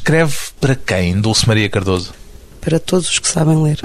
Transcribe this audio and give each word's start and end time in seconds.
Escreve 0.00 0.34
para 0.58 0.74
quem, 0.74 1.20
Dulce 1.20 1.46
Maria 1.46 1.68
Cardoso? 1.68 2.14
Para 2.58 2.80
todos 2.80 3.06
os 3.06 3.18
que 3.18 3.28
sabem 3.28 3.62
ler. 3.62 3.78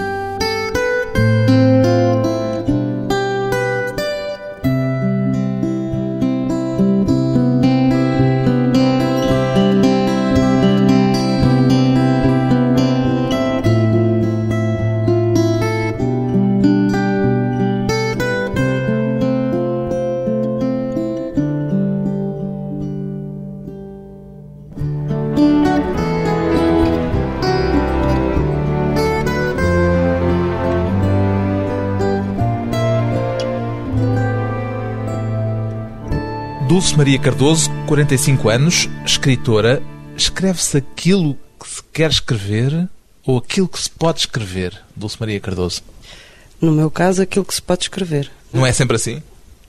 Maria 37.05 37.19
Cardoso, 37.19 37.69
45 37.85 38.49
anos, 38.49 38.89
escritora. 39.05 39.79
Escreve-se 40.17 40.77
aquilo 40.77 41.37
que 41.59 41.69
se 41.69 41.83
quer 41.93 42.09
escrever 42.09 42.89
ou 43.23 43.37
aquilo 43.37 43.67
que 43.67 43.79
se 43.79 43.91
pode 43.91 44.21
escrever, 44.21 44.81
Dulce 44.95 45.15
Maria 45.19 45.39
Cardoso? 45.39 45.83
No 46.59 46.71
meu 46.71 46.89
caso, 46.89 47.21
aquilo 47.21 47.45
que 47.45 47.53
se 47.53 47.61
pode 47.61 47.83
escrever. 47.83 48.31
Não 48.51 48.65
é 48.65 48.73
sempre 48.73 48.95
assim? 48.95 49.21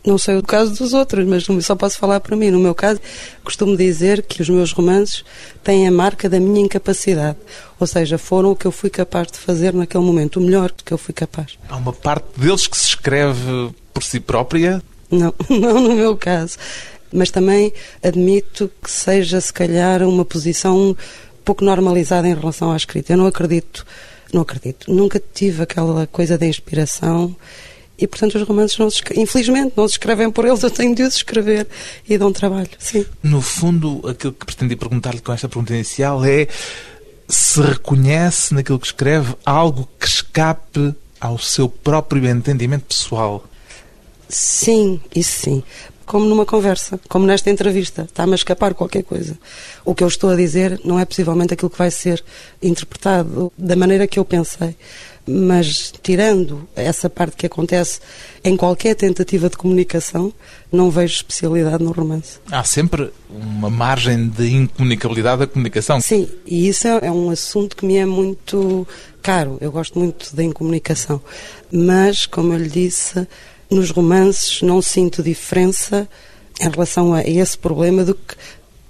Não 0.03 0.17
sei 0.17 0.39
o 0.39 0.43
caso 0.43 0.77
dos 0.77 0.95
outros, 0.95 1.27
mas 1.27 1.45
só 1.63 1.77
posso 1.77 1.99
falar 1.99 2.21
para 2.21 2.35
mim. 2.35 2.51
No 2.51 2.59
meu 2.59 2.75
caso, 2.75 3.03
costumo 3.45 3.77
dizer 3.77 4.23
que 4.23 4.41
os 4.41 4.49
meus 4.49 4.73
romances 4.73 5.23
têm 5.63 5.87
a 5.87 5.93
marca 5.93 6.30
da 6.30 6.41
minha 6.41 6.65
incapacidade. 6.65 7.37
Ou 7.79 7.87
seja, 7.87 8.16
foram 8.16 8.53
o 8.53 8.57
que 8.57 8.66
eu 8.66 8.73
fui 8.73 8.89
capaz 8.89 9.30
de 9.30 9.37
fazer 9.37 9.75
naquele 9.75 10.03
momento, 10.03 10.41
o 10.41 10.43
melhor 10.43 10.73
que 10.73 10.91
eu 10.91 10.97
fui 10.97 11.13
capaz. 11.13 11.59
Há 11.69 11.77
uma 11.77 11.93
parte 11.93 12.29
deles 12.35 12.66
que 12.66 12.79
se 12.79 12.85
escreve 12.87 13.75
por 13.93 14.03
si 14.03 14.21
própria? 14.21 14.82
Não, 15.10 15.35
não 15.51 15.80
no 15.82 15.95
meu 15.95 16.16
caso. 16.16 16.57
Mas 17.12 17.30
também 17.30 17.73
admito 18.02 18.71
que 18.82 18.90
seja, 18.90 19.40
se 19.40 19.52
calhar, 19.52 20.02
uma 20.02 20.24
posição 20.24 20.96
pouco 21.45 21.65
normalizada 21.65 22.29
em 22.29 22.35
relação 22.35 22.73
à 22.73 22.76
escrita. 22.76 23.13
Eu 23.13 23.16
não 23.16 23.26
acredito, 23.26 23.87
não 24.32 24.43
acredito. 24.43 24.93
Nunca 24.93 25.23
tive 25.32 25.63
aquela 25.63 26.07
coisa 26.07 26.37
da 26.37 26.46
inspiração 26.46 27.35
e, 27.98 28.07
portanto, 28.07 28.35
os 28.35 28.43
romances, 28.43 28.76
não 28.79 28.90
se, 28.90 29.01
infelizmente, 29.16 29.73
não 29.76 29.88
se 29.88 29.95
escrevem 29.95 30.30
por 30.30 30.45
eles. 30.45 30.63
Eu 30.63 30.71
tenho 30.71 30.95
de 30.95 31.02
os 31.02 31.16
escrever 31.16 31.66
e 32.09 32.18
dão 32.18 32.32
trabalho, 32.32 32.68
sim. 32.79 33.07
No 33.23 33.41
fundo, 33.41 34.02
aquilo 34.07 34.32
que 34.32 34.45
pretendi 34.45 34.76
perguntar-lhe 34.76 35.20
com 35.20 35.32
esta 35.32 35.48
pergunta 35.48 35.73
inicial 35.73 36.24
é 36.24 36.48
se 37.29 37.60
reconhece 37.60 38.54
naquilo 38.54 38.79
que 38.79 38.87
escreve 38.87 39.35
algo 39.45 39.88
que 39.98 40.07
escape 40.07 40.95
ao 41.20 41.38
seu 41.38 41.68
próprio 41.68 42.29
entendimento 42.29 42.85
pessoal. 42.85 43.45
Sim, 44.29 45.01
isso 45.15 45.43
sim. 45.43 45.63
Como 46.07 46.24
numa 46.24 46.46
conversa, 46.46 47.01
como 47.09 47.26
nesta 47.26 47.51
entrevista. 47.51 48.02
Está-me 48.02 48.32
a 48.32 48.37
escapar 48.37 48.74
qualquer 48.74 49.02
coisa. 49.02 49.37
O 49.85 49.95
que 49.95 50.04
eu 50.04 50.09
estou 50.09 50.30
a 50.30 50.37
dizer 50.37 50.80
não 50.85 50.98
é 50.98 51.04
possivelmente 51.04 51.52
aquilo 51.52 51.68
que 51.68 51.79
vai 51.79 51.90
ser 51.90 52.24
interpretado 52.63 53.52
da 53.59 53.74
maneira 53.74 54.07
que 54.07 54.18
eu 54.18 54.24
pensei. 54.24 54.76
Mas, 55.29 55.93
tirando 56.04 56.68
essa 56.76 57.10
parte 57.10 57.37
que 57.37 57.46
acontece 57.46 57.98
em 58.45 58.57
qualquer 58.57 58.95
tentativa 58.95 59.51
de 59.51 59.57
comunicação, 59.57 60.32
não 60.71 60.88
vejo 60.88 61.15
especialidade 61.15 61.82
no 61.82 61.90
romance. 61.90 62.38
Há 62.48 62.63
sempre 62.63 63.10
uma 63.29 63.68
margem 63.68 64.28
de 64.28 64.48
incomunicabilidade 64.54 65.41
da 65.41 65.47
comunicação. 65.48 66.00
Sim, 66.00 66.28
e 66.47 66.69
isso 66.69 66.87
é 66.87 67.10
um 67.10 67.28
assunto 67.31 67.75
que 67.75 67.84
me 67.84 67.97
é 67.97 68.06
muito 68.06 68.87
caro. 69.20 69.59
Eu 69.60 69.72
gosto 69.72 69.98
muito 69.98 70.34
da 70.37 70.44
incomunicação. 70.44 71.20
Mas, 71.72 72.25
como 72.25 72.53
eu 72.53 72.59
lhe 72.59 72.69
disse, 72.69 73.26
nos 73.71 73.91
romances 73.91 74.62
não 74.62 74.81
sinto 74.81 75.22
diferença 75.22 76.09
em 76.60 76.71
relação 76.71 77.12
a 77.12 77.22
esse 77.22 77.56
problema 77.56 78.04
do 78.04 78.15
que 78.15 78.34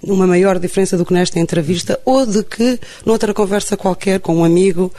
uma 0.01 0.27
maior 0.27 0.59
diferença 0.59 0.97
do 0.97 1.05
que 1.05 1.13
nesta 1.13 1.39
entrevista 1.39 1.99
ou 2.05 2.25
de 2.25 2.43
que 2.43 2.79
noutra 3.05 3.33
conversa 3.33 3.75
qualquer 3.75 4.19
com 4.19 4.37
um 4.37 4.43
amigo, 4.43 4.91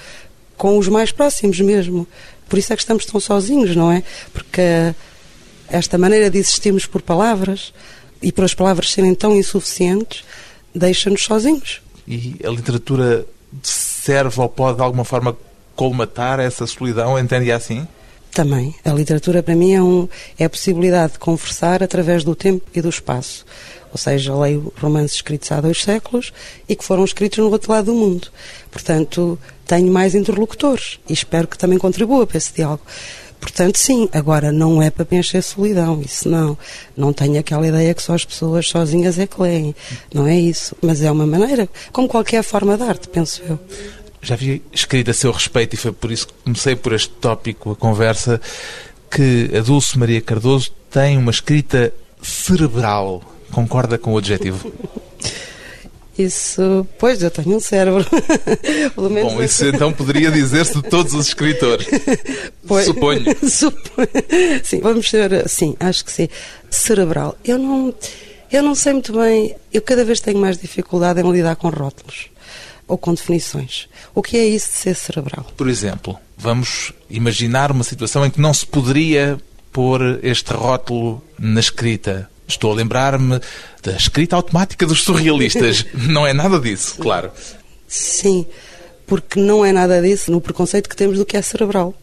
com 0.56 0.76
os 0.76 0.88
mais 0.88 1.12
próximos 1.12 1.60
mesmo. 1.60 2.06
Por 2.48 2.58
isso 2.58 2.72
é 2.72 2.76
que 2.76 2.82
estamos 2.82 3.04
tão 3.04 3.20
sozinhos, 3.20 3.76
não 3.76 3.90
é? 3.92 4.02
Porque 4.32 4.94
esta 5.68 5.96
maneira 5.96 6.30
de 6.30 6.38
existirmos 6.38 6.86
por 6.86 7.02
palavras 7.02 7.72
e 8.20 8.32
por 8.32 8.44
as 8.44 8.54
palavras 8.54 8.90
serem 8.90 9.14
tão 9.14 9.36
insuficientes 9.36 10.24
deixa-nos 10.74 11.24
sozinhos. 11.24 11.80
E 12.06 12.36
a 12.44 12.48
literatura 12.48 13.26
serve 13.62 14.40
ou 14.40 14.48
pode 14.48 14.76
de 14.76 14.82
alguma 14.82 15.04
forma 15.04 15.36
colmatar 15.76 16.40
essa 16.40 16.66
solidão, 16.66 17.18
entende 17.18 17.52
assim? 17.52 17.86
Também. 18.32 18.74
A 18.84 18.92
literatura, 18.92 19.42
para 19.42 19.54
mim, 19.54 19.74
é, 19.74 19.82
um, 19.82 20.08
é 20.38 20.44
a 20.44 20.50
possibilidade 20.50 21.14
de 21.14 21.18
conversar 21.18 21.82
através 21.82 22.22
do 22.22 22.34
tempo 22.34 22.64
e 22.74 22.80
do 22.80 22.88
espaço. 22.88 23.44
Ou 23.90 23.98
seja, 23.98 24.34
leio 24.34 24.72
romances 24.80 25.16
escritos 25.16 25.50
há 25.50 25.60
dois 25.60 25.82
séculos 25.82 26.32
e 26.68 26.76
que 26.76 26.84
foram 26.84 27.04
escritos 27.04 27.38
no 27.38 27.50
outro 27.50 27.72
lado 27.72 27.86
do 27.86 27.94
mundo. 27.94 28.28
Portanto, 28.70 29.38
tenho 29.66 29.90
mais 29.90 30.14
interlocutores 30.14 30.98
e 31.08 31.12
espero 31.12 31.48
que 31.48 31.58
também 31.58 31.78
contribua 31.78 32.26
para 32.26 32.38
esse 32.38 32.52
diálogo. 32.52 32.82
Portanto, 33.40 33.78
sim, 33.78 34.08
agora 34.12 34.50
não 34.50 34.82
é 34.82 34.90
para 34.90 35.04
preencher 35.04 35.42
solidão, 35.42 36.02
isso 36.02 36.28
não. 36.28 36.58
Não 36.96 37.12
tenho 37.12 37.38
aquela 37.38 37.66
ideia 37.66 37.94
que 37.94 38.02
só 38.02 38.14
as 38.14 38.24
pessoas 38.24 38.68
sozinhas 38.68 39.18
é 39.18 39.26
que 39.26 39.40
leem. 39.40 39.74
Não 40.12 40.26
é 40.26 40.38
isso. 40.38 40.76
Mas 40.82 41.02
é 41.02 41.10
uma 41.10 41.26
maneira, 41.26 41.68
como 41.92 42.08
qualquer 42.08 42.42
forma 42.42 42.76
de 42.76 42.82
arte, 42.82 43.08
penso 43.08 43.42
eu 43.48 43.58
já 44.22 44.34
havia 44.34 44.60
escrito 44.72 45.10
a 45.10 45.14
seu 45.14 45.30
respeito 45.32 45.74
e 45.74 45.76
foi 45.76 45.92
por 45.92 46.10
isso 46.10 46.26
que 46.26 46.34
comecei 46.44 46.76
por 46.76 46.92
este 46.92 47.10
tópico 47.10 47.72
a 47.72 47.76
conversa 47.76 48.40
que 49.10 49.50
a 49.56 49.60
Dulce 49.60 49.98
Maria 49.98 50.20
Cardoso 50.20 50.72
tem 50.90 51.16
uma 51.16 51.30
escrita 51.30 51.92
cerebral. 52.22 53.22
Concorda 53.50 53.96
com 53.96 54.12
o 54.12 54.18
adjetivo? 54.18 54.70
Isso, 56.18 56.86
pois, 56.98 57.22
eu 57.22 57.30
tenho 57.30 57.56
um 57.56 57.60
cérebro. 57.60 58.04
Bom, 58.96 59.42
isso 59.42 59.64
então 59.66 59.92
poderia 59.92 60.30
dizer-se 60.30 60.74
de 60.74 60.82
todos 60.82 61.14
os 61.14 61.28
escritores. 61.28 61.86
Pois, 62.66 62.86
Suponho. 62.86 63.24
Suponho. 63.48 64.08
Sim, 64.64 64.80
vamos 64.80 65.08
ser, 65.08 65.48
sim, 65.48 65.76
acho 65.78 66.04
que 66.04 66.10
sim. 66.10 66.28
Cerebral. 66.68 67.36
Eu 67.44 67.56
não, 67.56 67.94
eu 68.50 68.62
não 68.64 68.74
sei 68.74 68.94
muito 68.94 69.12
bem, 69.12 69.54
eu 69.72 69.80
cada 69.80 70.04
vez 70.04 70.18
tenho 70.18 70.38
mais 70.38 70.58
dificuldade 70.58 71.20
em 71.20 71.32
lidar 71.32 71.54
com 71.54 71.68
rótulos 71.68 72.28
ou 72.88 72.96
com 72.98 73.14
definições. 73.14 73.88
O 74.14 74.22
que 74.22 74.36
é 74.36 74.46
isso 74.46 74.70
de 74.70 74.76
ser 74.76 74.96
cerebral? 74.96 75.46
Por 75.56 75.68
exemplo, 75.68 76.18
vamos 76.36 76.92
imaginar 77.10 77.70
uma 77.70 77.84
situação 77.84 78.24
em 78.24 78.30
que 78.30 78.40
não 78.40 78.52
se 78.52 78.66
poderia 78.66 79.38
pôr 79.72 80.18
este 80.22 80.52
rótulo 80.52 81.22
na 81.38 81.60
escrita. 81.60 82.28
Estou 82.48 82.72
a 82.72 82.74
lembrar-me 82.74 83.38
da 83.82 83.92
escrita 83.92 84.34
automática 84.34 84.86
dos 84.86 85.02
surrealistas. 85.02 85.84
não 85.92 86.26
é 86.26 86.32
nada 86.32 86.58
disso, 86.58 86.96
claro. 86.98 87.30
Sim, 87.86 88.46
porque 89.06 89.38
não 89.38 89.64
é 89.64 89.72
nada 89.72 90.00
disso 90.00 90.30
no 90.30 90.40
preconceito 90.40 90.88
que 90.88 90.96
temos 90.96 91.18
do 91.18 91.26
que 91.26 91.36
é 91.36 91.42
cerebral. 91.42 91.94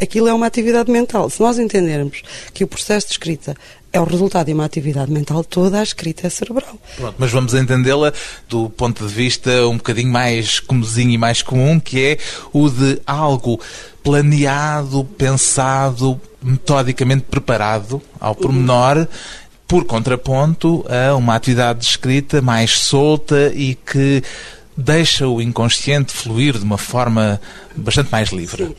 Aquilo 0.00 0.28
é 0.28 0.34
uma 0.34 0.46
atividade 0.46 0.90
mental. 0.90 1.30
Se 1.30 1.40
nós 1.40 1.58
entendermos 1.58 2.22
que 2.52 2.64
o 2.64 2.66
processo 2.66 3.06
de 3.06 3.12
escrita 3.12 3.56
é 3.92 4.00
o 4.00 4.04
resultado 4.04 4.46
de 4.46 4.54
uma 4.54 4.64
atividade 4.64 5.12
mental 5.12 5.44
toda, 5.44 5.80
a 5.80 5.82
escrita 5.82 6.26
é 6.26 6.30
cerebral. 6.30 6.78
Pronto, 6.96 7.14
mas 7.18 7.30
vamos 7.30 7.52
entendê-la 7.52 8.12
do 8.48 8.70
ponto 8.70 9.06
de 9.06 9.12
vista 9.12 9.66
um 9.66 9.76
bocadinho 9.76 10.10
mais 10.10 10.58
comezinho 10.60 11.10
e 11.10 11.18
mais 11.18 11.42
comum, 11.42 11.78
que 11.78 12.00
é 12.00 12.18
o 12.52 12.70
de 12.70 13.00
algo 13.06 13.60
planeado, 14.02 15.04
pensado, 15.04 16.20
metodicamente 16.42 17.24
preparado 17.30 18.00
ao 18.18 18.34
pormenor, 18.34 19.06
por 19.68 19.84
contraponto 19.84 20.84
a 20.88 21.14
uma 21.14 21.34
atividade 21.34 21.80
de 21.80 21.86
escrita 21.86 22.40
mais 22.40 22.78
solta 22.78 23.52
e 23.54 23.74
que 23.74 24.22
deixa 24.76 25.28
o 25.28 25.40
inconsciente 25.40 26.12
fluir 26.12 26.58
de 26.58 26.64
uma 26.64 26.78
forma 26.78 27.40
bastante 27.76 28.10
mais 28.10 28.30
livre. 28.30 28.64
Sim, 28.64 28.74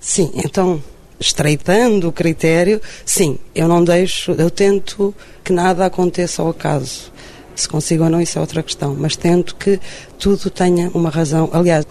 Sim 0.00 0.32
então 0.34 0.82
estreitando 1.18 2.08
o 2.08 2.12
critério, 2.12 2.80
sim, 3.04 3.38
eu 3.54 3.68
não 3.68 3.82
deixo, 3.82 4.32
eu 4.32 4.50
tento 4.50 5.14
que 5.42 5.52
nada 5.52 5.86
aconteça 5.86 6.42
ao 6.42 6.48
acaso. 6.50 7.12
Se 7.54 7.68
consigo 7.68 8.04
ou 8.04 8.10
não, 8.10 8.20
isso 8.20 8.36
é 8.36 8.40
outra 8.40 8.62
questão, 8.62 8.96
mas 8.98 9.16
tento 9.16 9.54
que 9.54 9.78
tudo 10.18 10.50
tenha 10.50 10.90
uma 10.92 11.08
razão. 11.08 11.48
Aliás, 11.52 11.86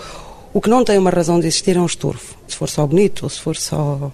o 0.53 0.59
que 0.59 0.69
não 0.69 0.83
tem 0.83 0.97
uma 0.97 1.09
razão 1.09 1.39
de 1.39 1.47
existir 1.47 1.77
é 1.77 1.79
um 1.79 1.85
estorvo. 1.85 2.35
Se 2.47 2.55
for 2.55 2.69
só 2.69 2.85
bonito 2.85 3.23
ou 3.23 3.29
se 3.29 3.39
for 3.39 3.55
só 3.55 4.11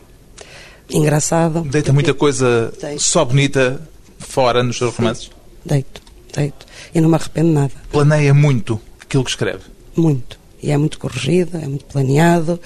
engraçado. 0.89 1.61
Deita 1.61 1.91
muita 1.91 2.13
coisa 2.13 2.71
deito. 2.79 3.01
só 3.01 3.25
bonita 3.25 3.81
fora 4.17 4.63
nos 4.63 4.77
seus 4.77 4.95
romances? 4.95 5.31
Deito, 5.65 6.01
deito. 6.35 6.65
E 6.93 7.01
não 7.01 7.09
me 7.09 7.15
arrependo 7.15 7.51
nada. 7.51 7.71
Planeia 7.91 8.33
muito 8.33 8.79
aquilo 9.01 9.23
que 9.23 9.29
escreve? 9.31 9.63
Muito. 9.95 10.38
E 10.61 10.71
é 10.71 10.77
muito 10.77 10.99
corrigido, 10.99 11.57
é 11.57 11.67
muito 11.67 11.85
planeado 11.85 12.59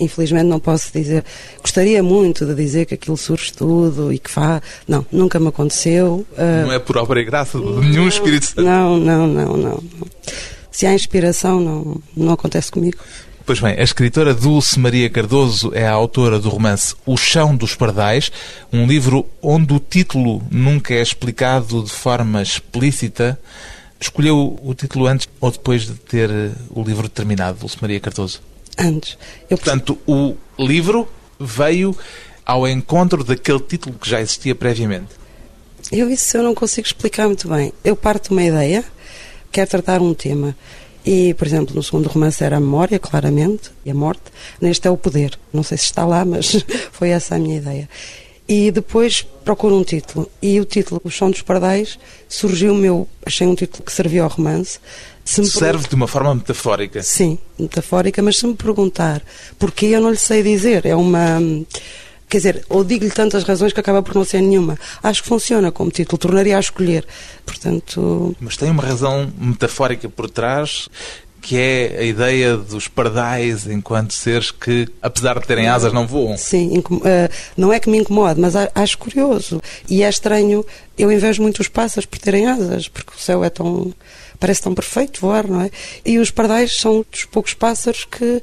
infelizmente 0.00 0.46
não 0.46 0.58
posso 0.58 0.90
dizer. 0.92 1.24
Gostaria 1.60 2.02
muito 2.02 2.46
de 2.46 2.54
dizer 2.54 2.86
que 2.86 2.94
aquilo 2.94 3.16
surge 3.16 3.52
tudo 3.52 4.12
e 4.12 4.18
que 4.18 4.30
faz. 4.30 4.62
Não, 4.88 5.04
nunca 5.12 5.38
me 5.38 5.48
aconteceu. 5.48 6.26
Uh... 6.32 6.66
Não 6.66 6.72
é 6.72 6.78
por 6.78 6.96
obra 6.96 7.20
e 7.20 7.24
graça 7.24 7.58
de 7.58 7.66
nenhum 7.66 8.08
Espírito 8.08 8.46
Santo. 8.46 8.62
Não, 8.62 8.98
não, 8.98 9.26
não, 9.26 9.56
não. 9.56 9.82
Se 10.70 10.86
há 10.86 10.94
inspiração, 10.94 11.60
não, 11.60 12.02
não 12.16 12.32
acontece 12.32 12.70
comigo. 12.70 12.98
Pois 13.44 13.58
bem, 13.58 13.74
a 13.78 13.82
escritora 13.82 14.32
Dulce 14.32 14.78
Maria 14.78 15.10
Cardoso 15.10 15.72
é 15.74 15.86
a 15.86 15.92
autora 15.92 16.38
do 16.38 16.48
romance 16.48 16.94
O 17.04 17.16
Chão 17.16 17.56
dos 17.56 17.74
Pardais, 17.74 18.30
um 18.72 18.86
livro 18.86 19.26
onde 19.42 19.74
o 19.74 19.80
título 19.80 20.40
nunca 20.50 20.94
é 20.94 21.02
explicado 21.02 21.82
de 21.82 21.90
forma 21.90 22.42
explícita. 22.42 23.38
Escolheu 24.00 24.58
o 24.62 24.74
título 24.74 25.06
antes 25.06 25.28
ou 25.40 25.50
depois 25.50 25.82
de 25.82 25.94
ter 25.94 26.30
o 26.70 26.82
livro 26.82 27.08
terminado, 27.08 27.58
Dulce 27.58 27.76
Maria 27.80 28.00
Cardoso? 28.00 28.40
Antes. 28.78 29.18
Eu... 29.48 29.58
Portanto, 29.58 29.98
o 30.06 30.34
livro 30.58 31.06
veio 31.38 31.96
ao 32.44 32.66
encontro 32.66 33.22
daquele 33.22 33.60
título 33.60 33.96
que 33.98 34.08
já 34.08 34.20
existia 34.20 34.54
previamente. 34.54 35.20
Eu 35.92 36.10
isso 36.10 36.36
eu 36.36 36.42
não 36.42 36.54
consigo 36.54 36.86
explicar 36.86 37.26
muito 37.26 37.48
bem. 37.48 37.72
Eu 37.84 37.94
parto 37.94 38.28
de 38.28 38.30
uma 38.30 38.42
ideia, 38.42 38.84
quero 39.52 39.68
tratar 39.68 40.00
um 40.00 40.14
tema 40.14 40.56
e, 41.04 41.34
por 41.34 41.46
exemplo, 41.46 41.74
no 41.74 41.82
segundo 41.82 42.08
romance 42.08 42.42
era 42.44 42.58
a 42.58 42.60
memória, 42.60 42.98
claramente, 42.98 43.70
e 43.84 43.90
a 43.90 43.94
morte. 43.94 44.22
Neste 44.60 44.86
é 44.86 44.90
o 44.90 44.96
poder. 44.96 45.38
Não 45.52 45.62
sei 45.62 45.78
se 45.78 45.84
está 45.84 46.04
lá, 46.04 46.24
mas 46.24 46.64
foi 46.92 47.10
essa 47.10 47.36
a 47.36 47.38
minha 47.38 47.56
ideia. 47.56 47.88
E 48.52 48.72
depois 48.72 49.24
procuro 49.44 49.76
um 49.76 49.84
título. 49.84 50.28
E 50.42 50.58
o 50.58 50.64
título, 50.64 51.00
O 51.04 51.08
Chão 51.08 51.30
dos 51.30 51.40
Pardais, 51.40 51.96
surgiu 52.28 52.72
o 52.72 52.76
meu. 52.76 53.06
Achei 53.24 53.46
um 53.46 53.54
título 53.54 53.84
que 53.84 53.92
servia 53.92 54.24
ao 54.24 54.28
romance. 54.28 54.80
Se 55.24 55.44
Serve 55.44 55.86
de 55.86 55.94
uma 55.94 56.08
forma 56.08 56.34
metafórica. 56.34 57.00
Sim, 57.00 57.38
metafórica, 57.56 58.20
mas 58.20 58.38
se 58.38 58.46
me 58.48 58.54
perguntar 58.54 59.22
porquê, 59.56 59.86
eu 59.86 60.00
não 60.00 60.10
lhe 60.10 60.16
sei 60.16 60.42
dizer. 60.42 60.84
É 60.84 60.96
uma 60.96 61.38
quer 62.28 62.38
dizer, 62.38 62.64
ou 62.68 62.82
digo-lhe 62.82 63.12
tantas 63.12 63.44
razões 63.44 63.72
que 63.72 63.78
acaba 63.78 64.02
por 64.02 64.16
não 64.16 64.24
ser 64.24 64.40
nenhuma. 64.40 64.76
Acho 65.00 65.22
que 65.22 65.28
funciona 65.28 65.70
como 65.70 65.92
título, 65.92 66.18
tornaria 66.18 66.56
a 66.56 66.60
escolher. 66.60 67.06
Portanto. 67.46 68.34
Mas 68.40 68.56
tem 68.56 68.68
uma 68.68 68.82
razão 68.82 69.32
metafórica 69.38 70.08
por 70.08 70.28
trás 70.28 70.88
que 71.40 71.56
é 71.56 71.96
a 71.98 72.02
ideia 72.02 72.56
dos 72.56 72.86
pardais 72.86 73.66
enquanto 73.66 74.12
seres 74.12 74.50
que, 74.50 74.88
apesar 75.00 75.38
de 75.38 75.46
terem 75.46 75.68
asas, 75.68 75.92
não 75.92 76.06
voam. 76.06 76.36
Sim, 76.36 76.82
eh, 77.04 77.30
não 77.56 77.72
é 77.72 77.80
que 77.80 77.88
me 77.88 77.98
incomode, 77.98 78.40
mas 78.40 78.54
acho 78.74 78.98
curioso. 78.98 79.60
E 79.88 80.02
é 80.02 80.08
estranho, 80.08 80.64
eu 80.98 81.10
invejo 81.10 81.42
muito 81.42 81.60
os 81.60 81.68
pássaros 81.68 82.06
por 82.06 82.18
terem 82.18 82.46
asas, 82.46 82.88
porque 82.88 83.12
o 83.16 83.18
céu 83.18 83.42
é 83.42 83.50
tão. 83.50 83.92
parece 84.38 84.62
tão 84.62 84.74
perfeito 84.74 85.20
voar, 85.20 85.46
não 85.46 85.62
é? 85.62 85.70
E 86.04 86.18
os 86.18 86.30
pardais 86.30 86.76
são 86.76 87.04
dos 87.10 87.24
poucos 87.24 87.54
pássaros 87.54 88.04
que 88.04 88.42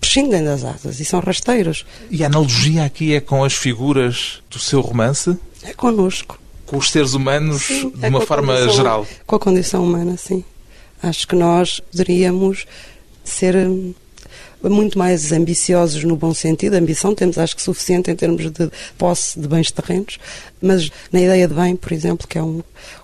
prescindem 0.00 0.44
das 0.44 0.64
asas 0.64 1.00
e 1.00 1.04
são 1.04 1.20
rasteiros. 1.20 1.84
E 2.10 2.22
a 2.22 2.26
analogia 2.26 2.84
aqui 2.84 3.14
é 3.14 3.20
com 3.20 3.42
as 3.44 3.54
figuras 3.54 4.40
do 4.50 4.58
seu 4.58 4.80
romance? 4.80 5.36
É 5.62 5.72
connosco. 5.72 6.38
Com 6.66 6.76
os 6.76 6.90
seres 6.90 7.14
humanos 7.14 7.62
sim, 7.62 7.90
de 7.90 8.04
é 8.04 8.08
uma 8.08 8.20
forma 8.20 8.54
condição, 8.54 8.74
geral? 8.74 9.06
Com 9.26 9.36
a 9.36 9.40
condição 9.40 9.82
humana, 9.82 10.16
sim. 10.16 10.44
Acho 11.02 11.26
que 11.26 11.36
nós 11.36 11.80
poderíamos 11.80 12.66
ser 13.24 13.56
hum, 13.56 13.94
muito 14.62 14.98
mais 14.98 15.32
ambiciosos 15.32 16.02
no 16.04 16.16
bom 16.16 16.34
sentido. 16.34 16.74
Ambição 16.74 17.14
temos, 17.14 17.38
acho 17.38 17.54
que, 17.54 17.62
suficiente 17.62 18.10
em 18.10 18.16
termos 18.16 18.50
de 18.50 18.70
posse 18.96 19.38
de 19.38 19.46
bens 19.46 19.70
terrenos, 19.70 20.18
mas 20.60 20.90
na 21.12 21.20
ideia 21.20 21.46
de 21.46 21.54
bem, 21.54 21.76
por 21.76 21.92
exemplo, 21.92 22.26
que 22.26 22.38
é 22.38 22.42
um, 22.42 22.62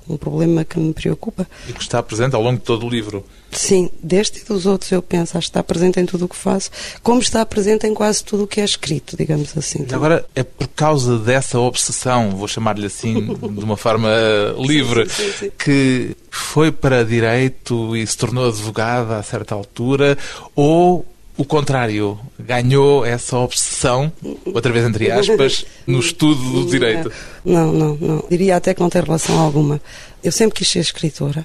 um 0.08 0.16
problema 0.16 0.64
que 0.64 0.78
me 0.78 0.92
preocupa. 0.92 1.46
E 1.68 1.72
que 1.72 1.82
está 1.82 2.02
presente 2.02 2.34
ao 2.34 2.42
longo 2.42 2.58
de 2.58 2.64
todo 2.64 2.86
o 2.86 2.88
livro. 2.88 3.24
Sim, 3.52 3.88
deste 4.02 4.40
e 4.40 4.44
dos 4.44 4.66
outros, 4.66 4.90
eu 4.90 5.00
penso, 5.00 5.38
acho 5.38 5.46
que 5.46 5.50
está 5.50 5.62
presente 5.62 6.00
em 6.00 6.06
tudo 6.06 6.24
o 6.24 6.28
que 6.28 6.36
faço, 6.36 6.70
como 7.02 7.20
está 7.20 7.46
presente 7.46 7.86
em 7.86 7.94
quase 7.94 8.24
tudo 8.24 8.44
o 8.44 8.46
que 8.48 8.60
é 8.60 8.64
escrito, 8.64 9.16
digamos 9.16 9.56
assim. 9.56 9.86
E 9.88 9.94
agora, 9.94 10.26
é 10.34 10.42
por 10.42 10.66
causa 10.68 11.18
dessa 11.18 11.58
obsessão, 11.60 12.30
vou 12.30 12.48
chamar-lhe 12.48 12.86
assim, 12.86 13.14
de 13.38 13.64
uma 13.64 13.76
forma 13.76 14.10
livre, 14.58 15.08
sim, 15.08 15.22
sim, 15.24 15.32
sim, 15.38 15.52
que 15.56 16.16
foi 16.30 16.72
para 16.72 17.04
direito 17.04 17.96
e 17.96 18.04
se 18.04 18.16
tornou 18.16 18.48
advogada 18.48 19.16
a 19.16 19.22
certa 19.22 19.54
altura, 19.54 20.18
ou 20.56 21.06
o 21.36 21.44
contrário, 21.44 22.18
ganhou 22.38 23.04
essa 23.04 23.36
obsessão, 23.38 24.12
outra 24.46 24.72
vez 24.72 24.84
entre 24.84 25.10
aspas, 25.10 25.66
no 25.86 25.98
estudo 25.98 26.42
do 26.50 26.70
direito? 26.70 27.10
Não, 27.44 27.72
não, 27.72 27.96
não. 27.96 28.24
Diria 28.30 28.56
até 28.56 28.72
que 28.72 28.80
não 28.80 28.88
tem 28.88 29.02
relação 29.02 29.38
alguma. 29.38 29.80
Eu 30.22 30.30
sempre 30.30 30.58
quis 30.58 30.68
ser 30.68 30.78
escritora, 30.78 31.44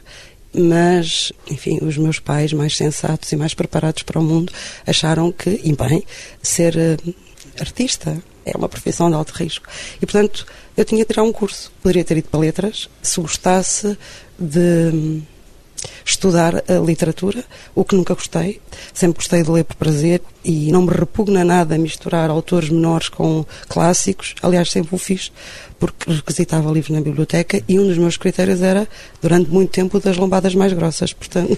mas, 0.54 1.32
enfim, 1.50 1.80
os 1.82 1.98
meus 1.98 2.20
pais, 2.20 2.54
mais 2.54 2.78
sensatos 2.78 3.32
e 3.32 3.36
mais 3.36 3.54
preparados 3.54 4.04
para 4.04 4.20
o 4.20 4.24
mundo, 4.24 4.54
acharam 4.86 5.32
que, 5.32 5.60
e 5.64 5.76
bem, 5.76 6.04
ser 6.42 6.76
uh, 6.76 7.14
artista 7.60 8.18
é 8.46 8.56
uma 8.56 8.70
profissão 8.70 9.10
de 9.10 9.16
alto 9.16 9.34
risco. 9.34 9.68
E, 9.98 10.06
portanto, 10.06 10.46
eu 10.78 10.86
tinha 10.86 11.04
de 11.04 11.08
tirar 11.08 11.24
um 11.24 11.32
curso. 11.32 11.72
Poderia 11.82 12.04
ter 12.04 12.18
ido 12.18 12.30
para 12.30 12.40
letras, 12.40 12.90
se 13.02 13.20
gostasse 13.20 13.98
de 14.38 15.22
estudar 16.06 16.64
a 16.68 16.74
literatura, 16.86 17.44
o 17.76 17.84
que 17.84 17.96
nunca 17.96 18.14
gostei. 18.14 18.60
Sempre 18.94 19.18
gostei 19.18 19.44
de 19.44 19.52
ler 19.52 19.64
por 19.64 19.76
prazer 19.76 20.22
e 20.44 20.72
não 20.72 20.84
me 20.84 20.92
repugna 20.92 21.44
nada 21.44 21.78
misturar 21.78 22.30
autores 22.30 22.70
menores 22.70 23.10
com 23.10 23.46
clássicos. 23.68 24.36
Aliás, 24.42 24.72
sempre 24.72 24.96
o 24.96 24.98
fiz, 24.98 25.32
porque 25.80 26.12
requisitava 26.12 26.72
livros 26.72 26.96
na 26.96 27.02
biblioteca 27.02 27.62
e 27.68 27.80
um 27.80 27.88
dos 27.88 27.98
meus 27.98 28.18
critérios 28.18 28.62
era, 28.62 28.88
durante 29.22 29.50
muito 29.50 29.72
tempo, 29.72 30.00
das 30.00 30.18
lombadas 30.18 30.56
mais 30.56 30.74
grossas. 30.74 31.14
Portanto... 31.14 31.58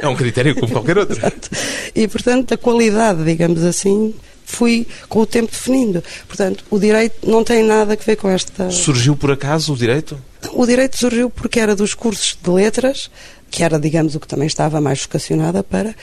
É 0.00 0.08
um 0.08 0.16
critério 0.16 0.54
como 0.54 0.72
qualquer 0.72 0.98
outro. 0.98 1.18
e, 1.94 2.06
portanto, 2.08 2.54
a 2.54 2.56
qualidade, 2.56 3.24
digamos 3.24 3.62
assim, 3.64 4.14
fui 4.50 4.86
com 5.08 5.20
o 5.20 5.26
tempo 5.26 5.50
definindo. 5.50 6.02
Portanto, 6.26 6.64
o 6.70 6.78
direito 6.78 7.28
não 7.28 7.44
tem 7.44 7.62
nada 7.62 7.94
a 7.94 7.96
ver 7.96 8.16
com 8.16 8.28
esta. 8.28 8.70
Surgiu 8.70 9.16
por 9.16 9.30
acaso 9.30 9.72
o 9.72 9.76
direito? 9.76 10.18
O 10.52 10.66
direito 10.66 10.98
surgiu 10.98 11.30
porque 11.30 11.60
era 11.60 11.76
dos 11.76 11.94
cursos 11.94 12.36
de 12.42 12.50
letras 12.50 13.10
que 13.50 13.64
era, 13.64 13.78
digamos, 13.78 14.14
o 14.14 14.20
que 14.20 14.28
também 14.28 14.46
estava 14.46 14.80
mais 14.80 15.02
vocacionada 15.02 15.62
para, 15.62 15.94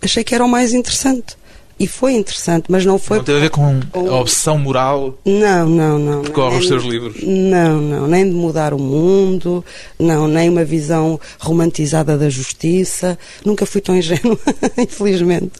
achei 0.00 0.22
que 0.22 0.34
era 0.34 0.44
o 0.44 0.48
mais 0.48 0.72
interessante. 0.72 1.36
E 1.78 1.86
foi 1.86 2.14
interessante, 2.14 2.66
mas 2.70 2.86
não 2.86 2.98
foi. 2.98 3.18
Não 3.18 3.24
tem 3.24 3.36
a 3.36 3.38
ver 3.38 3.50
com, 3.50 3.80
com... 3.92 4.08
a 4.08 4.20
obsessão 4.20 4.56
moral 4.56 5.18
não, 5.26 5.68
não, 5.68 5.98
não, 5.98 6.22
que 6.22 6.30
corre 6.30 6.56
os 6.56 6.66
seus 6.66 6.82
livros? 6.84 7.22
Não, 7.22 7.82
não, 7.82 8.06
nem 8.06 8.24
de 8.24 8.34
mudar 8.34 8.72
o 8.72 8.78
mundo, 8.78 9.62
não, 9.98 10.26
nem 10.26 10.48
uma 10.48 10.64
visão 10.64 11.20
romantizada 11.38 12.16
da 12.16 12.30
justiça. 12.30 13.18
Nunca 13.44 13.66
fui 13.66 13.82
tão 13.82 13.94
ingênua, 13.94 14.38
infelizmente. 14.78 15.52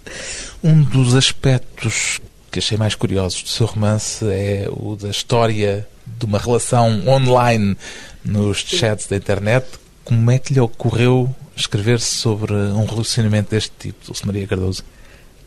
Um 0.65 0.83
dos 0.85 1.15
aspectos 1.15 2.19
que 2.51 2.61
achei 2.61 2.79
mais 2.79 2.95
curiosos 2.95 3.43
do 3.43 3.51
seu 3.51 3.67
romance 3.67 4.25
é 4.25 4.67
o 4.71 4.97
da 4.97 5.11
história 5.11 5.87
de 6.07 6.25
uma 6.25 6.39
relação 6.39 7.07
online 7.07 7.77
nos 8.25 8.59
chats 8.59 9.07
da 9.07 9.17
internet 9.17 9.67
como 10.07 10.31
é 10.31 10.39
que 10.39 10.55
lhe 10.55 10.61
ocorreu 10.61 11.35
escrever 11.57 12.01
sobre 12.01 12.55
um 12.55 12.85
relacionamento 12.85 13.51
deste 13.51 13.73
tipo, 13.77 14.07
Dulce 14.07 14.25
Maria 14.25 14.47
Cardoso? 14.47 14.85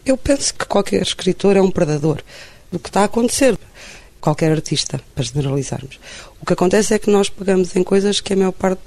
Eu 0.06 0.18
penso 0.18 0.54
que 0.54 0.66
qualquer 0.66 1.02
escritor 1.02 1.56
é 1.56 1.62
um 1.62 1.72
predador 1.72 2.22
do 2.70 2.78
que 2.78 2.90
está 2.90 3.02
a 3.02 3.06
acontecer. 3.06 3.58
Qualquer 4.20 4.52
artista, 4.52 5.00
para 5.16 5.24
generalizarmos. 5.24 5.98
O 6.42 6.46
que 6.46 6.52
acontece 6.52 6.94
é 6.94 7.00
que 7.00 7.10
nós 7.10 7.30
pegamos 7.30 7.74
em 7.74 7.84
coisas 7.84 8.20
que 8.20 8.34
a 8.34 8.36
maior 8.36 8.52
parte 8.52 8.82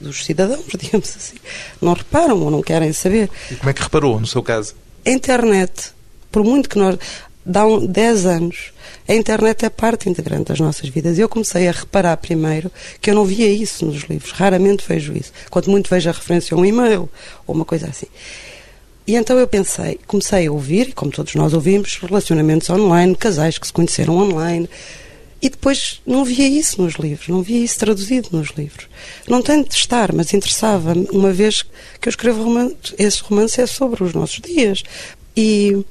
dos 0.00 0.24
cidadãos, 0.24 0.64
digamos 0.78 1.14
assim, 1.14 1.36
não 1.80 1.92
reparam 1.92 2.40
ou 2.40 2.50
não 2.50 2.62
querem 2.62 2.90
saber. 2.94 3.28
E 3.50 3.56
como 3.56 3.68
é 3.68 3.74
que 3.74 3.82
reparou, 3.82 4.18
no 4.18 4.26
seu 4.26 4.42
caso? 4.42 4.74
A 5.04 5.10
internet, 5.10 5.92
por 6.30 6.42
muito 6.42 6.70
que 6.70 6.78
nós. 6.78 6.96
dá 7.44 7.64
10 7.86 8.24
anos 8.24 8.72
a 9.08 9.14
internet 9.14 9.64
é 9.64 9.70
parte 9.70 10.08
integrante 10.08 10.48
das 10.48 10.60
nossas 10.60 10.88
vidas. 10.88 11.18
Eu 11.18 11.28
comecei 11.28 11.66
a 11.68 11.72
reparar 11.72 12.16
primeiro 12.16 12.70
que 13.00 13.10
eu 13.10 13.14
não 13.14 13.24
via 13.24 13.48
isso 13.48 13.84
nos 13.84 14.02
livros, 14.02 14.30
raramente 14.32 14.84
vejo 14.86 15.12
isso. 15.12 15.32
Quanto 15.50 15.70
muito 15.70 15.90
vejo 15.90 16.08
a 16.08 16.12
referência 16.12 16.54
a 16.54 16.58
um 16.58 16.64
e-mail 16.64 17.08
ou 17.46 17.54
uma 17.54 17.64
coisa 17.64 17.86
assim. 17.86 18.06
E 19.06 19.16
então 19.16 19.36
eu 19.38 19.48
pensei, 19.48 19.98
comecei 20.06 20.46
a 20.46 20.52
ouvir, 20.52 20.94
como 20.94 21.10
todos 21.10 21.34
nós 21.34 21.52
ouvimos, 21.52 21.96
relacionamentos 21.96 22.70
online, 22.70 23.16
casais 23.16 23.58
que 23.58 23.66
se 23.66 23.72
conheceram 23.72 24.16
online. 24.16 24.68
E 25.40 25.50
depois 25.50 26.00
não 26.06 26.24
via 26.24 26.46
isso 26.46 26.80
nos 26.80 26.94
livros, 26.94 27.26
não 27.26 27.42
via 27.42 27.64
isso 27.64 27.76
traduzido 27.80 28.28
nos 28.30 28.50
livros. 28.50 28.86
Não 29.26 29.42
tenho 29.42 29.64
de 29.64 29.74
estar, 29.74 30.12
mas 30.12 30.32
interessava-me, 30.32 31.08
uma 31.10 31.32
vez 31.32 31.62
que 32.00 32.08
eu 32.08 32.10
escrevo 32.10 32.44
romance, 32.44 32.76
esse 32.96 33.20
romance 33.24 33.60
é 33.60 33.66
sobre 33.66 34.04
os 34.04 34.14
nossos 34.14 34.40
dias. 34.40 34.84
E 35.36 35.84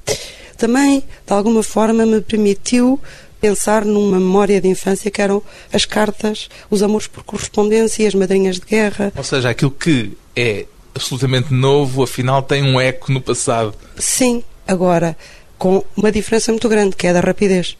também, 0.62 1.00
de 1.00 1.34
alguma 1.34 1.63
forma, 1.63 2.06
me 2.06 2.22
permitiu 2.22 3.00
pensar 3.39 3.84
numa 3.84 4.20
memória 4.20 4.62
de 4.62 4.68
infância 4.68 5.10
que 5.10 5.20
eram 5.20 5.41
as 5.74 5.86
cartas, 5.86 6.50
os 6.70 6.84
amores 6.84 7.08
por 7.08 7.24
correspondência 7.24 8.03
e 8.03 8.06
as 8.06 8.13
madrinhas 8.13 8.58
de 8.60 8.65
guerra. 8.68 9.12
Ou 9.18 9.24
seja, 9.24 9.50
aquilo 9.50 9.72
que 9.72 10.15
é 10.36 10.68
absolutamente 10.94 11.51
novo, 11.51 12.03
afinal 12.03 12.44
tem 12.44 12.62
um 12.62 12.80
eco 12.80 13.12
no 13.12 13.20
passado. 13.20 13.74
Sim, 13.98 14.44
agora 14.68 15.18
com 15.58 15.84
uma 15.98 16.12
diferença 16.12 16.51
muito 16.51 16.70
grande, 16.70 16.96
que 16.96 17.08
é 17.08 17.13
da 17.13 17.20
rapidez. 17.20 17.75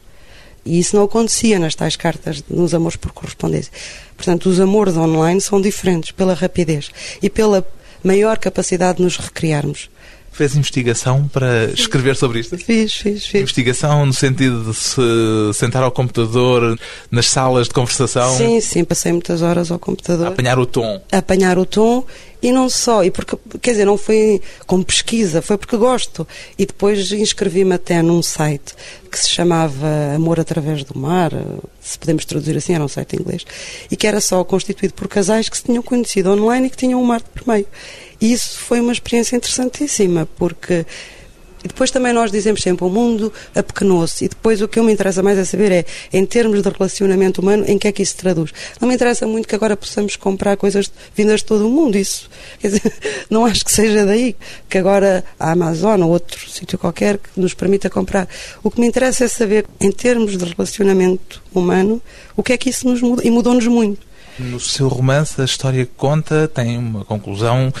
E 0.64 0.80
isso 0.80 0.96
não 0.96 1.04
acontecia 1.04 1.58
nas 1.60 1.76
tais 1.76 1.94
cartas, 1.94 2.42
nos 2.48 2.74
amores 2.74 2.96
por 2.96 3.12
correspondência. 3.12 3.72
Portanto, 4.16 4.46
os 4.46 4.58
amores 4.58 4.96
online 4.96 5.40
são 5.40 5.60
diferentes 5.60 6.10
pela 6.10 6.34
rapidez 6.34 6.90
e 7.22 7.30
pela 7.30 7.64
maior 8.02 8.38
capacidade 8.38 8.98
de 8.98 9.04
nos 9.04 9.16
recriarmos 9.16 9.88
Fez 10.32 10.56
investigação 10.56 11.28
para 11.28 11.66
escrever 11.72 12.16
sobre 12.16 12.40
isto? 12.40 12.56
Fiz, 12.56 12.94
fiz, 12.94 13.26
fiz. 13.26 13.42
Investigação 13.42 14.06
no 14.06 14.12
sentido 14.12 14.64
de 14.64 14.74
se 14.74 15.00
sentar 15.54 15.82
ao 15.82 15.92
computador 15.92 16.78
nas 17.10 17.28
salas 17.28 17.68
de 17.68 17.74
conversação? 17.74 18.36
Sim, 18.36 18.60
sim, 18.60 18.84
passei 18.84 19.12
muitas 19.12 19.42
horas 19.42 19.70
ao 19.70 19.78
computador. 19.78 20.26
A 20.26 20.30
apanhar 20.30 20.58
o 20.58 20.66
tom? 20.66 21.02
A 21.12 21.18
apanhar 21.18 21.58
o 21.58 21.66
tom 21.66 22.04
e 22.42 22.50
não 22.50 22.68
só, 22.68 23.04
e 23.04 23.10
porque, 23.10 23.36
quer 23.60 23.70
dizer, 23.70 23.84
não 23.84 23.96
foi 23.96 24.42
como 24.66 24.84
pesquisa, 24.84 25.40
foi 25.40 25.56
porque 25.56 25.76
gosto. 25.76 26.26
E 26.58 26.66
depois 26.66 27.12
inscrevi-me 27.12 27.74
até 27.74 28.02
num 28.02 28.20
site 28.20 28.74
que 29.08 29.18
se 29.18 29.30
chamava 29.30 29.86
Amor 30.16 30.40
Através 30.40 30.82
do 30.82 30.98
Mar, 30.98 31.30
se 31.80 31.96
podemos 31.96 32.24
traduzir 32.24 32.56
assim, 32.56 32.74
era 32.74 32.82
um 32.82 32.88
site 32.88 33.14
em 33.14 33.20
inglês, 33.20 33.44
e 33.90 33.96
que 33.96 34.08
era 34.08 34.20
só 34.20 34.42
constituído 34.42 34.94
por 34.94 35.06
casais 35.06 35.48
que 35.48 35.56
se 35.56 35.62
tinham 35.64 35.82
conhecido 35.82 36.32
online 36.32 36.66
e 36.66 36.70
que 36.70 36.76
tinham 36.76 37.00
o 37.00 37.06
mar 37.06 37.22
por 37.22 37.46
meio. 37.46 37.66
E 38.22 38.32
isso 38.32 38.60
foi 38.60 38.80
uma 38.80 38.92
experiência 38.92 39.34
interessantíssima, 39.34 40.28
porque 40.36 40.86
e 41.64 41.68
depois 41.68 41.90
também 41.90 42.12
nós 42.12 42.30
dizemos 42.30 42.60
sempre 42.60 42.84
o 42.84 42.88
mundo 42.88 43.32
apequenou-se. 43.54 44.24
E 44.24 44.28
depois 44.28 44.60
o 44.60 44.68
que 44.68 44.78
eu 44.78 44.84
me 44.84 44.92
interessa 44.92 45.22
mais 45.22 45.38
é 45.38 45.44
saber 45.44 45.70
é, 45.70 45.84
em 46.12 46.26
termos 46.26 46.62
de 46.62 46.68
relacionamento 46.68 47.40
humano, 47.40 47.64
em 47.68 47.78
que 47.78 47.86
é 47.86 47.92
que 47.92 48.02
isso 48.02 48.12
se 48.12 48.18
traduz. 48.18 48.52
Não 48.80 48.88
me 48.88 48.94
interessa 48.94 49.26
muito 49.26 49.46
que 49.46 49.54
agora 49.54 49.76
possamos 49.76 50.16
comprar 50.16 50.56
coisas 50.56 50.90
vindas 51.14 51.40
de 51.40 51.46
todo 51.46 51.66
o 51.66 51.70
mundo. 51.70 51.96
Isso, 51.96 52.28
dizer, 52.62 52.82
não 53.30 53.44
acho 53.44 53.64
que 53.64 53.72
seja 53.72 54.04
daí 54.04 54.36
que 54.68 54.78
agora 54.78 55.24
a 55.38 55.52
Amazon 55.52 56.02
ou 56.02 56.10
outro 56.10 56.48
sítio 56.50 56.78
qualquer 56.78 57.18
que 57.18 57.40
nos 57.40 57.54
permita 57.54 57.88
comprar. 57.88 58.28
O 58.62 58.70
que 58.70 58.80
me 58.80 58.86
interessa 58.86 59.24
é 59.24 59.28
saber, 59.28 59.66
em 59.80 59.92
termos 59.92 60.36
de 60.36 60.44
relacionamento 60.44 61.42
humano, 61.54 62.02
o 62.36 62.42
que 62.42 62.52
é 62.52 62.56
que 62.56 62.70
isso 62.70 62.88
nos 62.88 63.00
muda. 63.00 63.22
E 63.24 63.30
mudou-nos 63.30 63.66
muito. 63.66 64.04
No 64.38 64.58
seu 64.58 64.88
romance, 64.88 65.40
a 65.40 65.44
história 65.44 65.84
que 65.84 65.92
conta 65.96 66.48
tem 66.48 66.78
uma 66.78 67.04
conclusão 67.04 67.72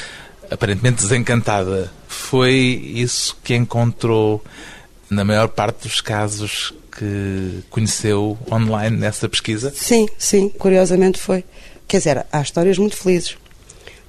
aparentemente 0.52 1.02
desencantada. 1.02 1.90
Foi 2.06 2.52
isso 2.52 3.36
que 3.42 3.54
encontrou 3.54 4.42
na 5.10 5.24
maior 5.24 5.48
parte 5.48 5.88
dos 5.88 6.00
casos 6.00 6.72
que 6.96 7.62
conheceu 7.70 8.38
online 8.50 8.96
nessa 8.96 9.28
pesquisa? 9.28 9.72
Sim, 9.74 10.08
sim, 10.18 10.48
curiosamente 10.48 11.18
foi. 11.18 11.44
Quer 11.88 11.98
dizer, 11.98 12.26
há 12.32 12.40
histórias 12.40 12.78
muito 12.78 12.96
felizes 12.96 13.36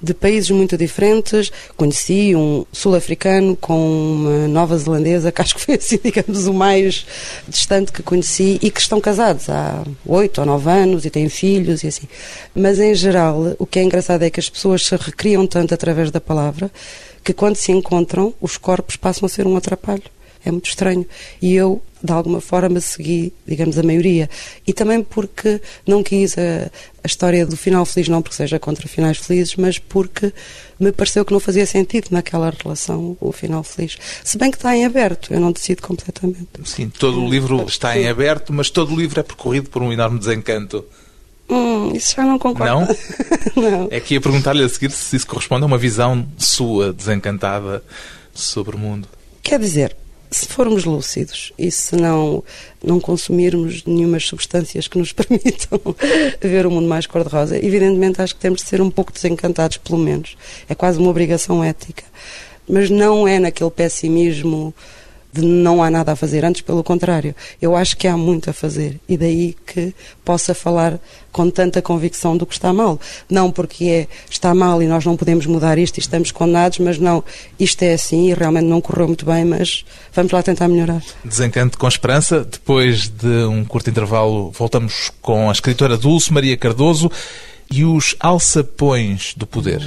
de 0.02 0.14
países 0.14 0.50
muito 0.50 0.76
diferentes. 0.76 1.50
Conheci 1.76 2.34
um 2.34 2.64
sul-africano 2.72 3.56
com 3.56 3.78
uma 3.78 4.48
nova 4.48 4.76
zelandesa, 4.76 5.32
que 5.32 5.42
acho 5.42 5.54
que 5.54 5.60
foi 5.60 5.74
assim, 5.76 5.98
digamos, 6.04 6.46
o 6.46 6.54
mais 6.54 7.06
distante 7.48 7.92
que 7.92 8.02
conheci, 8.02 8.58
e 8.62 8.70
que 8.70 8.80
estão 8.80 9.00
casados 9.00 9.48
há 9.48 9.82
oito 10.06 10.40
ou 10.40 10.46
nove 10.46 10.70
anos 10.70 11.04
e 11.04 11.10
têm 11.10 11.28
filhos 11.28 11.82
e 11.82 11.88
assim. 11.88 12.08
Mas, 12.54 12.78
em 12.78 12.94
geral, 12.94 13.54
o 13.58 13.66
que 13.66 13.78
é 13.78 13.82
engraçado 13.82 14.22
é 14.22 14.30
que 14.30 14.40
as 14.40 14.48
pessoas 14.48 14.84
se 14.84 14.96
recriam 14.96 15.46
tanto 15.46 15.74
através 15.74 16.10
da 16.10 16.20
palavra 16.20 16.70
que, 17.22 17.32
quando 17.32 17.56
se 17.56 17.72
encontram, 17.72 18.34
os 18.40 18.56
corpos 18.56 18.96
passam 18.96 19.26
a 19.26 19.28
ser 19.28 19.46
um 19.46 19.56
atrapalho. 19.56 20.02
É 20.44 20.50
muito 20.50 20.68
estranho. 20.68 21.06
E 21.40 21.54
eu, 21.54 21.82
de 22.02 22.12
alguma 22.12 22.40
forma, 22.40 22.80
segui, 22.80 23.32
digamos, 23.46 23.78
a 23.78 23.82
maioria. 23.82 24.28
E 24.66 24.72
também 24.72 25.02
porque 25.02 25.60
não 25.86 26.02
quis 26.02 26.36
a, 26.36 26.70
a 27.02 27.06
história 27.06 27.46
do 27.46 27.56
final 27.56 27.84
feliz, 27.86 28.08
não 28.08 28.20
porque 28.20 28.36
seja 28.36 28.58
contra 28.58 28.86
finais 28.86 29.16
felizes, 29.18 29.56
mas 29.56 29.78
porque 29.78 30.32
me 30.78 30.92
pareceu 30.92 31.24
que 31.24 31.32
não 31.32 31.40
fazia 31.40 31.66
sentido 31.66 32.08
naquela 32.10 32.52
relação 32.62 33.16
o 33.20 33.32
final 33.32 33.62
feliz. 33.62 33.96
Se 34.22 34.36
bem 34.36 34.50
que 34.50 34.56
está 34.56 34.76
em 34.76 34.84
aberto, 34.84 35.32
eu 35.32 35.40
não 35.40 35.52
decido 35.52 35.82
completamente. 35.82 36.48
Sim, 36.64 36.90
todo 36.90 37.24
o 37.24 37.28
livro 37.28 37.64
está 37.66 37.96
em 37.98 38.08
aberto, 38.08 38.52
mas 38.52 38.70
todo 38.70 38.92
o 38.92 38.96
livro 38.96 39.18
é 39.20 39.22
percorrido 39.22 39.70
por 39.70 39.82
um 39.82 39.92
enorme 39.92 40.18
desencanto. 40.18 40.84
Hum, 41.48 41.92
isso 41.94 42.16
já 42.16 42.24
não 42.24 42.38
concordo. 42.38 42.86
Não? 43.54 43.60
não. 43.70 43.88
É 43.90 44.00
que 44.00 44.14
ia 44.14 44.20
perguntar-lhe 44.20 44.62
a 44.62 44.68
seguir 44.68 44.90
se 44.90 45.16
isso 45.16 45.26
corresponde 45.26 45.62
a 45.62 45.66
uma 45.66 45.78
visão 45.78 46.26
sua, 46.38 46.92
desencantada, 46.92 47.82
sobre 48.32 48.76
o 48.76 48.78
mundo. 48.78 49.08
Quer 49.42 49.58
dizer, 49.60 49.96
se 50.34 50.46
formos 50.46 50.84
lúcidos 50.84 51.52
e 51.58 51.70
se 51.70 51.96
não, 51.96 52.42
não 52.82 52.98
consumirmos 52.98 53.84
nenhumas 53.84 54.26
substâncias 54.26 54.88
que 54.88 54.98
nos 54.98 55.12
permitam 55.14 55.80
ver 56.40 56.66
o 56.66 56.70
mundo 56.70 56.88
mais 56.88 57.06
cor-de-rosa, 57.06 57.56
evidentemente 57.56 58.20
acho 58.20 58.34
que 58.34 58.40
temos 58.40 58.62
de 58.62 58.68
ser 58.68 58.80
um 58.80 58.90
pouco 58.90 59.12
desencantados, 59.12 59.76
pelo 59.76 59.98
menos. 59.98 60.36
É 60.68 60.74
quase 60.74 60.98
uma 60.98 61.10
obrigação 61.10 61.62
ética. 61.62 62.04
Mas 62.68 62.88
não 62.90 63.28
é 63.28 63.38
naquele 63.38 63.70
pessimismo 63.70 64.74
de 65.34 65.44
não 65.44 65.82
há 65.82 65.90
nada 65.90 66.12
a 66.12 66.16
fazer, 66.16 66.44
antes 66.44 66.62
pelo 66.62 66.84
contrário. 66.84 67.34
Eu 67.60 67.74
acho 67.74 67.96
que 67.96 68.06
há 68.06 68.16
muito 68.16 68.48
a 68.48 68.52
fazer 68.52 69.00
e 69.08 69.16
daí 69.16 69.56
que 69.66 69.92
possa 70.24 70.54
falar 70.54 71.00
com 71.32 71.50
tanta 71.50 71.82
convicção 71.82 72.36
do 72.36 72.46
que 72.46 72.54
está 72.54 72.72
mal. 72.72 73.00
Não 73.28 73.50
porque 73.50 73.84
é 73.84 74.06
está 74.30 74.54
mal 74.54 74.80
e 74.80 74.86
nós 74.86 75.04
não 75.04 75.16
podemos 75.16 75.44
mudar 75.46 75.76
isto 75.76 75.98
e 75.98 76.00
estamos 76.00 76.30
condenados, 76.30 76.78
mas 76.78 76.98
não, 76.98 77.24
isto 77.58 77.82
é 77.82 77.94
assim 77.94 78.30
e 78.30 78.34
realmente 78.34 78.66
não 78.66 78.80
correu 78.80 79.08
muito 79.08 79.26
bem, 79.26 79.44
mas 79.44 79.84
vamos 80.12 80.30
lá 80.30 80.40
tentar 80.40 80.68
melhorar. 80.68 81.02
Desencanto 81.24 81.76
com 81.76 81.88
esperança. 81.88 82.44
Depois 82.44 83.08
de 83.08 83.44
um 83.46 83.64
curto 83.64 83.90
intervalo, 83.90 84.52
voltamos 84.52 85.10
com 85.20 85.48
a 85.48 85.52
escritora 85.52 85.96
Dulce 85.96 86.32
Maria 86.32 86.56
Cardoso 86.56 87.10
e 87.68 87.84
os 87.84 88.14
alçapões 88.20 89.34
do 89.36 89.46
poder. 89.48 89.82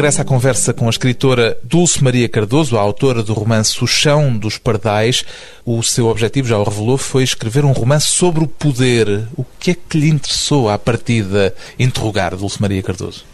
Regressa 0.00 0.22
à 0.22 0.24
conversa 0.24 0.72
com 0.72 0.86
a 0.86 0.90
escritora 0.90 1.58
Dulce 1.62 2.02
Maria 2.02 2.26
Cardoso, 2.26 2.78
a 2.78 2.80
autora 2.80 3.22
do 3.22 3.34
romance 3.34 3.84
O 3.84 3.86
Chão 3.86 4.34
dos 4.34 4.56
Pardais. 4.56 5.26
O 5.62 5.82
seu 5.82 6.06
objetivo, 6.06 6.48
já 6.48 6.56
o 6.56 6.64
revelou, 6.64 6.96
foi 6.96 7.22
escrever 7.22 7.66
um 7.66 7.72
romance 7.72 8.06
sobre 8.06 8.42
o 8.42 8.46
poder. 8.46 9.28
O 9.36 9.44
que 9.58 9.72
é 9.72 9.74
que 9.74 9.98
lhe 9.98 10.08
interessou 10.08 10.70
à 10.70 10.78
partida 10.78 11.54
interrogar 11.78 12.34
Dulce 12.34 12.62
Maria 12.62 12.82
Cardoso? 12.82 13.26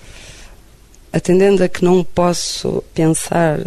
Atendendo 1.13 1.63
a 1.63 1.69
que 1.69 1.85
não 1.85 2.03
posso 2.03 2.83
pensar 2.93 3.61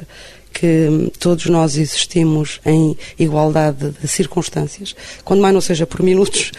que 0.51 1.09
todos 1.21 1.45
nós 1.45 1.77
existimos 1.77 2.59
em 2.65 2.97
igualdade 3.17 3.91
de 3.91 4.07
circunstâncias, 4.09 4.93
quando 5.23 5.39
mais 5.39 5.53
não 5.53 5.61
seja 5.61 5.87
por 5.87 6.03
minutos, 6.03 6.51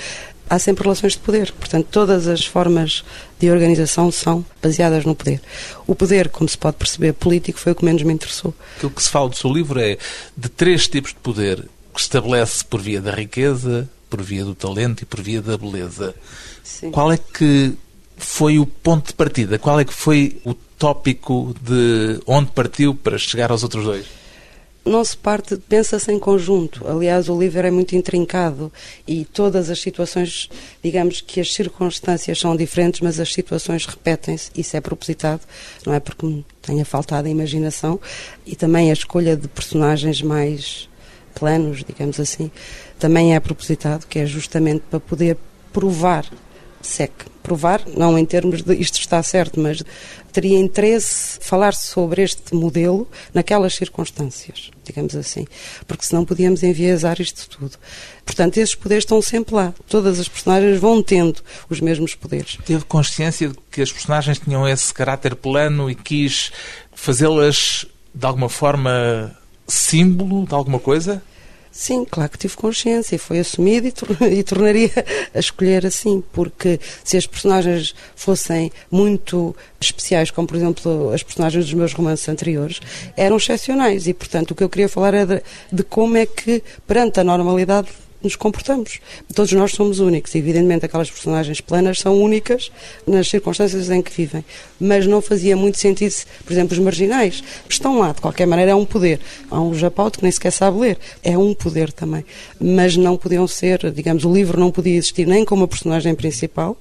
há 0.51 0.59
sempre 0.59 0.83
relações 0.83 1.13
de 1.13 1.21
poder. 1.21 1.53
Portanto, 1.53 1.87
todas 1.91 2.27
as 2.27 2.45
formas 2.45 3.05
de 3.39 3.49
organização 3.51 4.11
são 4.11 4.45
baseadas 4.61 5.05
no 5.05 5.15
poder. 5.15 5.41
O 5.87 5.95
poder, 5.95 6.29
como 6.29 6.49
se 6.49 6.59
pode 6.59 6.77
perceber, 6.77 7.13
político, 7.13 7.59
foi 7.59 7.73
o 7.73 7.75
que 7.75 7.85
menos 7.85 8.03
me 8.03 8.13
interessou. 8.13 8.53
Aquilo 8.77 8.91
que 8.91 9.03
se 9.03 9.09
fala 9.09 9.29
do 9.29 9.37
seu 9.37 9.53
livro 9.53 9.79
é 9.81 9.97
de 10.37 10.49
três 10.49 10.89
tipos 10.89 11.13
de 11.13 11.21
poder 11.21 11.69
que 11.95 12.01
estabelece 12.01 12.65
por 12.65 12.81
via 12.81 13.01
da 13.01 13.13
riqueza, 13.13 13.89
por 14.11 14.21
via 14.21 14.45
do 14.45 14.55
talento 14.55 15.03
e 15.03 15.07
por 15.07 15.23
via 15.23 15.41
da 15.41 15.57
beleza. 15.57 16.15
Sim. 16.65 16.91
Qual 16.91 17.13
é 17.13 17.17
que 17.17 17.75
foi 18.17 18.59
o 18.59 18.67
ponto 18.67 19.09
de 19.09 19.15
partida? 19.15 19.59
Qual 19.59 19.79
é 19.79 19.85
que 19.85 19.95
foi 19.95 20.41
o 20.45 20.53
tópico 20.53 21.55
de 21.63 22.21
onde 22.27 22.51
partiu 22.51 22.95
para 22.95 23.17
chegar 23.17 23.51
aos 23.51 23.63
outros 23.63 23.85
dois? 23.85 24.20
Não 24.85 25.05
se 25.05 25.17
parte, 25.17 25.57
pensa-se 25.57 26.11
em 26.11 26.19
conjunto. 26.19 26.87
Aliás, 26.89 27.29
o 27.29 27.39
livro 27.39 27.67
é 27.67 27.71
muito 27.71 27.95
intrincado 27.95 28.73
e 29.07 29.25
todas 29.25 29.71
as 29.71 29.81
situações, 29.81 30.49
digamos 30.83 31.21
que 31.21 31.41
as 31.41 31.53
circunstâncias 31.53 32.39
são 32.39 32.57
diferentes, 32.57 33.01
mas 33.01 33.21
as 33.21 33.33
situações 33.33 33.87
repetem-se. 33.87 34.51
Isso 34.57 34.77
é 34.77 34.81
propositado, 34.81 35.43
não 35.87 35.93
é 35.93 36.01
porque 36.01 36.27
me 36.27 36.45
tenha 36.63 36.85
faltado 36.85 37.29
a 37.29 37.31
imaginação 37.31 38.01
e 38.47 38.57
também 38.57 38.91
a 38.91 38.93
escolha 38.93 39.37
de 39.37 39.49
personagens 39.49 40.23
mais 40.23 40.89
planos, 41.35 41.85
digamos 41.85 42.19
assim, 42.19 42.51
também 42.99 43.35
é 43.35 43.41
propositado, 43.41 44.07
que 44.07 44.19
é 44.19 44.27
justamente 44.27 44.83
para 44.91 45.01
poder 45.01 45.37
provar 45.73 46.25
SEC. 46.81 47.13
Provar, 47.43 47.83
não 47.97 48.19
em 48.19 48.25
termos 48.25 48.63
de 48.63 48.75
isto 48.75 49.01
está 49.01 49.23
certo, 49.23 49.59
mas 49.59 49.83
teria 50.31 50.59
interesse 50.59 51.39
falar 51.41 51.75
sobre 51.75 52.23
este 52.23 52.55
modelo 52.55 53.09
naquelas 53.35 53.75
circunstâncias, 53.75 54.71
digamos 54.85 55.17
assim, 55.17 55.47
porque 55.87 56.05
senão 56.05 56.25
podíamos 56.25 56.63
enviesar 56.63 57.21
isto 57.21 57.49
tudo. 57.49 57.77
Portanto, 58.25 58.59
esses 58.59 58.75
poderes 58.75 59.03
estão 59.03 59.21
sempre 59.21 59.55
lá. 59.55 59.75
Todas 59.89 60.21
as 60.21 60.29
personagens 60.29 60.79
vão 60.79 61.03
tendo 61.03 61.41
os 61.69 61.81
mesmos 61.81 62.15
poderes. 62.15 62.59
Teve 62.65 62.85
consciência 62.85 63.49
de 63.49 63.59
que 63.71 63.83
as 63.83 63.91
personagens 63.91 64.39
tinham 64.39 64.69
esse 64.69 64.93
caráter 64.93 65.35
plano 65.35 65.91
e 65.91 65.95
quis 65.95 66.53
fazê-las 66.93 67.87
de 68.15 68.27
alguma 68.27 68.49
forma 68.49 69.37
símbolo 69.67 70.47
de 70.47 70.55
alguma 70.55 70.79
coisa? 70.79 71.23
Sim, 71.73 72.05
claro 72.05 72.29
que 72.29 72.39
tive 72.39 72.57
consciência 72.57 73.15
e 73.15 73.19
foi 73.19 73.39
assumido 73.39 73.87
e, 73.87 73.93
tor 73.93 74.09
e, 74.29 74.43
tornaria 74.43 74.91
a 75.33 75.39
escolher 75.39 75.87
assim, 75.87 76.23
porque 76.33 76.81
se 77.05 77.17
as 77.17 77.27
personagens 77.27 77.95
fossem 78.17 78.73
muito 78.91 79.55
especiais, 79.81 80.33
como 80.33 80.49
por 80.49 80.57
exemplo 80.57 81.11
as 81.13 81.23
personagens 81.23 81.67
dos 81.67 81.75
meus 81.75 81.93
romances 81.93 82.29
anteriores, 82.29 82.81
eram 83.17 83.37
excepcionais. 83.37 84.09
E, 84.09 84.13
portanto, 84.13 84.51
o 84.51 84.55
que 84.55 84.65
eu 84.65 84.69
queria 84.69 84.89
falar 84.89 85.15
era 85.15 85.27
de, 85.27 85.43
de 85.73 85.83
como 85.85 86.17
é 86.17 86.27
que, 86.27 86.63
perante 86.87 87.21
a 87.21 87.25
normalidade, 87.25 87.89
nos 88.23 88.37
comportamos. 88.37 89.01
Todos 89.35 89.53
nós 89.53 89.73
somos 89.73 89.99
únicos. 89.99 90.35
Evidentemente, 90.35 90.85
aquelas 90.85 91.11
personagens 91.11 91.61
planas 91.61 91.99
são 91.99 92.21
únicas 92.21 92.71
nas 93.07 93.29
circunstâncias 93.29 93.91
em 93.91 94.03
que 94.03 94.13
vivem. 94.13 94.45
Mas 94.79 95.07
não 95.07 95.21
fazia 95.21 95.57
muito 95.57 95.79
sentido, 95.79 96.15
por 96.45 96.53
exemplo, 96.53 96.73
os 96.77 96.83
marginais 96.83 97.43
estão 97.69 97.99
lá, 97.99 98.13
de 98.13 98.21
qualquer 98.21 98.47
maneira, 98.47 98.73
é 98.73 98.75
um 98.75 98.85
poder. 98.85 99.21
Há 99.51 99.61
um 99.61 99.75
Japão 99.75 100.11
que 100.11 100.23
nem 100.23 100.33
sequer 100.33 100.53
sabe 100.53 100.79
ler. 100.79 100.99
É 101.23 101.37
um 101.37 101.55
poder 101.55 101.93
também. 101.93 102.25
Mas 102.61 102.97
não 102.97 103.17
podiam 103.17 103.47
ser, 103.47 103.91
digamos, 103.93 104.25
o 104.25 104.33
livro 104.33 104.59
não 104.59 104.71
podia 104.71 104.97
existir 104.97 105.27
nem 105.27 105.45
como 105.45 105.65
a 105.65 105.69
personagem 105.69 106.15
principal, 106.15 106.77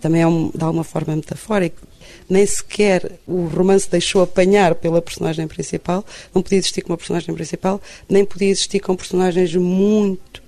também 0.00 0.22
é 0.22 0.26
um, 0.26 0.50
de 0.54 0.62
alguma 0.62 0.84
forma 0.84 1.14
metafórico. 1.16 1.86
Nem 2.28 2.44
sequer 2.46 3.18
o 3.26 3.46
romance 3.46 3.90
deixou 3.90 4.22
apanhar 4.22 4.74
pela 4.74 5.02
personagem 5.02 5.46
principal, 5.48 6.04
não 6.34 6.42
podia 6.42 6.58
existir 6.58 6.82
como 6.82 6.96
personagem 6.96 7.34
principal, 7.34 7.80
nem 8.08 8.24
podia 8.24 8.48
existir 8.48 8.80
com 8.80 8.94
personagens 8.94 9.54
muito 9.54 10.42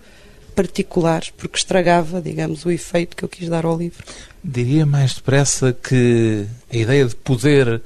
particulares, 0.50 1.30
porque 1.30 1.59
estragava, 1.59 2.21
digamos, 2.21 2.64
o 2.64 2.71
efeito 2.71 3.16
que 3.16 3.25
eu 3.25 3.28
quis 3.28 3.49
dar 3.49 3.64
ao 3.64 3.78
livro. 3.78 4.04
Diria 4.42 4.85
mais 4.85 5.14
depressa 5.14 5.73
que 5.73 6.47
a 6.73 6.76
ideia 6.76 7.04
de 7.07 7.14
poder 7.14 7.83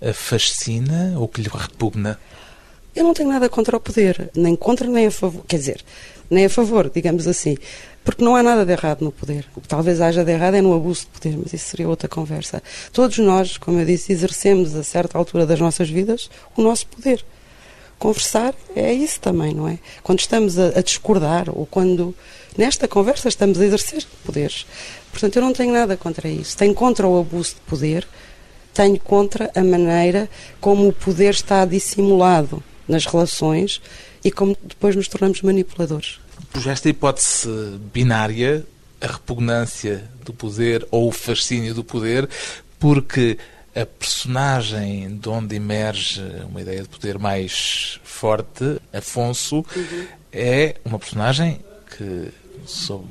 a 0.00 0.12
fascina 0.12 1.14
ou 1.16 1.28
que 1.28 1.42
lhe 1.42 1.48
repugna? 1.48 2.18
Eu 2.94 3.04
não 3.04 3.14
tenho 3.14 3.28
nada 3.28 3.48
contra 3.48 3.76
o 3.76 3.80
poder, 3.80 4.30
nem 4.34 4.56
contra 4.56 4.88
nem 4.88 5.06
a 5.06 5.10
favor, 5.10 5.44
quer 5.46 5.58
dizer, 5.58 5.84
nem 6.28 6.46
a 6.46 6.50
favor, 6.50 6.90
digamos 6.92 7.28
assim, 7.28 7.56
porque 8.02 8.24
não 8.24 8.34
há 8.34 8.42
nada 8.42 8.64
de 8.64 8.72
errado 8.72 9.02
no 9.02 9.12
poder. 9.12 9.46
O 9.54 9.60
que 9.60 9.68
talvez 9.68 10.00
haja 10.00 10.24
de 10.24 10.32
errado 10.32 10.54
é 10.54 10.62
no 10.62 10.74
abuso 10.74 11.02
de 11.02 11.20
poder, 11.20 11.38
mas 11.38 11.52
isso 11.52 11.66
seria 11.68 11.88
outra 11.88 12.08
conversa. 12.08 12.62
Todos 12.92 13.18
nós, 13.18 13.56
como 13.58 13.78
eu 13.78 13.84
disse, 13.84 14.12
exercemos 14.12 14.74
a 14.74 14.82
certa 14.82 15.16
altura 15.16 15.46
das 15.46 15.60
nossas 15.60 15.88
vidas 15.88 16.28
o 16.56 16.62
nosso 16.62 16.86
poder 16.86 17.24
conversar 18.00 18.54
é 18.74 18.92
isso 18.92 19.20
também, 19.20 19.54
não 19.54 19.68
é? 19.68 19.78
Quando 20.02 20.18
estamos 20.18 20.58
a, 20.58 20.78
a, 20.78 20.82
discordar 20.82 21.50
ou 21.50 21.66
quando 21.66 22.16
nesta 22.56 22.88
conversa 22.88 23.28
estamos 23.28 23.60
a 23.60 23.64
exercer 23.64 24.04
poderes. 24.24 24.66
Portanto, 25.12 25.36
eu 25.36 25.42
não 25.42 25.52
tenho 25.52 25.72
nada 25.72 25.96
contra 25.96 26.26
isso. 26.26 26.56
Tenho 26.56 26.74
contra 26.74 27.06
o 27.06 27.20
abuso 27.20 27.54
de 27.56 27.60
poder, 27.60 28.08
tenho 28.72 28.98
contra 28.98 29.50
a 29.54 29.62
maneira 29.62 30.28
como 30.60 30.88
o 30.88 30.92
poder 30.92 31.34
está 31.34 31.64
dissimulado 31.64 32.62
nas 32.88 33.04
relações 33.04 33.80
e 34.24 34.32
como 34.32 34.56
depois 34.64 34.96
nos 34.96 35.06
tornamos 35.06 35.42
manipuladores. 35.42 36.18
Por 36.50 36.66
esta 36.66 36.88
hipótese 36.88 37.48
binária, 37.92 38.64
a 39.00 39.06
repugnância 39.08 40.04
do 40.24 40.32
poder 40.32 40.86
ou 40.90 41.08
o 41.08 41.12
fascínio 41.12 41.74
do 41.74 41.84
poder, 41.84 42.28
porque 42.78 43.36
a 43.74 43.86
personagem 43.86 45.16
de 45.16 45.28
onde 45.28 45.56
emerge 45.56 46.22
uma 46.48 46.60
ideia 46.60 46.82
de 46.82 46.88
poder 46.88 47.18
mais 47.18 48.00
forte, 48.02 48.80
Afonso, 48.92 49.64
uhum. 49.74 50.06
é 50.32 50.76
uma 50.84 50.98
personagem 50.98 51.60
que, 51.96 52.28
sob, 52.66 53.06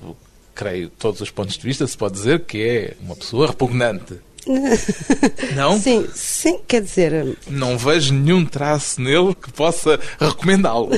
creio, 0.53 0.89
todos 0.89 1.21
os 1.21 1.31
pontos 1.31 1.57
de 1.57 1.63
vista, 1.63 1.87
se 1.87 1.97
pode 1.97 2.15
dizer 2.15 2.45
que 2.45 2.61
é 2.61 2.93
uma 3.01 3.15
pessoa 3.15 3.47
repugnante. 3.47 4.19
Não? 5.55 5.79
Sim, 5.79 6.07
sim, 6.13 6.59
quer 6.67 6.81
dizer. 6.81 7.37
Não 7.47 7.77
vejo 7.77 8.13
nenhum 8.13 8.45
traço 8.45 9.01
nele 9.01 9.35
que 9.35 9.51
possa 9.51 9.99
recomendá-lo. 10.19 10.89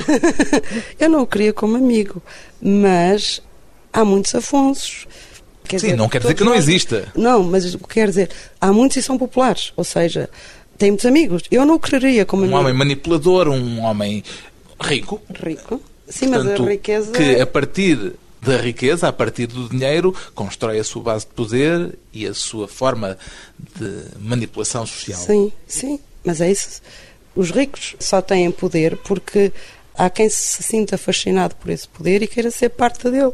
Eu 0.98 1.10
não 1.10 1.22
o 1.22 1.26
queria 1.26 1.52
como 1.52 1.76
amigo, 1.76 2.22
mas 2.60 3.42
há 3.92 4.04
muitos 4.04 4.34
Afonsos. 4.34 5.06
Quer 5.72 5.80
Sim, 5.80 5.86
dizer, 5.86 5.96
não 5.96 6.08
quer 6.08 6.20
dizer 6.20 6.34
que 6.34 6.44
não 6.44 6.52
nós... 6.52 6.68
exista. 6.68 7.08
Não, 7.16 7.42
mas 7.42 7.74
o 7.74 7.78
que 7.78 7.94
quer 7.94 8.08
dizer, 8.08 8.28
há 8.60 8.70
muitos 8.70 8.98
e 8.98 9.02
são 9.02 9.16
populares, 9.16 9.72
ou 9.74 9.84
seja, 9.84 10.28
tem 10.76 10.90
muitos 10.90 11.06
amigos. 11.06 11.42
Eu 11.50 11.64
não 11.64 11.76
o 11.76 11.80
quereria 11.80 12.26
como 12.26 12.42
um 12.42 12.44
amigo. 12.44 12.60
homem 12.60 12.74
manipulador, 12.74 13.48
um 13.48 13.80
homem 13.80 14.22
rico. 14.78 15.18
Rico. 15.32 15.80
Sim, 16.06 16.28
Portanto, 16.28 16.60
mas 16.60 16.68
a 16.68 16.70
riqueza. 16.70 17.12
Que 17.12 17.40
a 17.40 17.46
partir 17.46 18.12
da 18.42 18.58
riqueza, 18.58 19.08
a 19.08 19.12
partir 19.12 19.46
do 19.46 19.66
dinheiro, 19.66 20.14
constrói 20.34 20.78
a 20.78 20.84
sua 20.84 21.02
base 21.02 21.24
de 21.24 21.32
poder 21.32 21.98
e 22.12 22.26
a 22.26 22.34
sua 22.34 22.68
forma 22.68 23.16
de 23.78 24.02
manipulação 24.20 24.84
social. 24.84 25.18
Sim, 25.18 25.50
sim, 25.66 25.98
mas 26.22 26.40
é 26.42 26.50
isso. 26.50 26.82
Os 27.34 27.50
ricos 27.50 27.96
só 27.98 28.20
têm 28.20 28.50
poder 28.50 28.98
porque 28.98 29.50
há 29.96 30.10
quem 30.10 30.28
se 30.28 30.62
sinta 30.62 30.98
fascinado 30.98 31.54
por 31.56 31.70
esse 31.70 31.88
poder 31.88 32.22
e 32.22 32.26
queira 32.26 32.50
ser 32.50 32.68
parte 32.68 33.10
dele. 33.10 33.32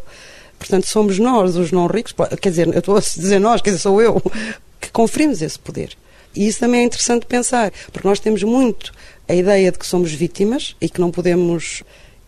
Portanto, 0.58 0.86
somos 0.86 1.18
nós, 1.18 1.56
os 1.56 1.70
não 1.70 1.86
ricos, 1.86 2.14
quer 2.40 2.50
dizer, 2.50 2.68
eu 2.68 2.78
estou 2.78 2.96
a 2.96 3.00
dizer 3.00 3.38
nós, 3.38 3.60
quer 3.60 3.70
dizer, 3.70 3.82
sou 3.82 4.02
eu, 4.02 4.20
que 4.80 4.90
conferimos 4.90 5.40
esse 5.40 5.58
poder. 5.58 5.96
E 6.34 6.46
isso 6.46 6.60
também 6.60 6.80
é 6.80 6.84
interessante 6.84 7.26
pensar, 7.26 7.72
porque 7.92 8.06
nós 8.06 8.20
temos 8.20 8.42
muito 8.42 8.92
a 9.28 9.34
ideia 9.34 9.70
de 9.72 9.78
que 9.78 9.86
somos 9.86 10.12
vítimas 10.12 10.76
e 10.80 10.88
que 10.88 11.00
não 11.00 11.10
podemos 11.10 11.82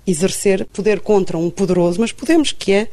exercer 0.06 0.64
poder 0.66 1.00
contra 1.00 1.36
um 1.36 1.50
poderoso, 1.50 2.00
mas 2.00 2.12
podemos, 2.12 2.52
que 2.52 2.72
é 2.72 2.88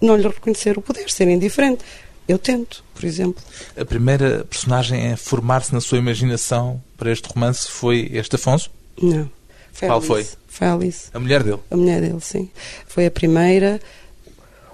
não 0.00 0.16
lhe 0.16 0.26
reconhecer 0.26 0.76
o 0.76 0.82
poder, 0.82 1.10
ser 1.10 1.28
indiferente. 1.28 1.84
Eu 2.26 2.38
tento, 2.38 2.84
por 2.94 3.04
exemplo. 3.04 3.42
A 3.76 3.84
primeira 3.84 4.44
personagem 4.44 5.12
a 5.12 5.16
formar-se 5.16 5.72
na 5.72 5.80
sua 5.80 5.98
imaginação 5.98 6.82
para 6.96 7.10
este 7.10 7.28
romance 7.28 7.68
foi 7.68 8.10
este 8.12 8.36
Afonso? 8.36 8.70
Não. 9.00 9.30
Foi 9.72 9.88
Qual 9.88 10.00
foi? 10.00 10.26
Foi 10.46 10.66
a 10.66 10.74
Alice. 10.74 11.08
A 11.12 11.18
mulher 11.18 11.42
dele? 11.42 11.58
A 11.70 11.76
mulher 11.76 12.00
dele, 12.00 12.20
sim. 12.20 12.48
Foi 12.86 13.06
a 13.06 13.10
primeira 13.10 13.80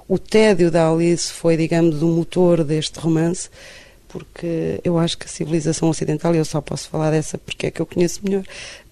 o 0.09 0.18
tédio 0.18 0.71
da 0.71 0.90
Alice 0.90 1.31
foi, 1.31 1.57
digamos, 1.57 2.03
o 2.03 2.07
motor 2.09 2.64
deste 2.64 2.99
romance, 2.99 3.51
porque 4.09 4.81
eu 4.83 4.99
acho 4.99 5.18
que 5.18 5.27
a 5.27 5.29
civilização 5.29 5.90
ocidental, 5.90 6.35
eu 6.35 6.44
só 6.47 6.62
posso 6.62 6.88
falar 6.88 7.11
dessa 7.11 7.37
porque 7.37 7.66
é 7.66 7.71
que 7.71 7.81
eu 7.81 7.87
conheço 7.87 8.21
melhor, 8.25 8.42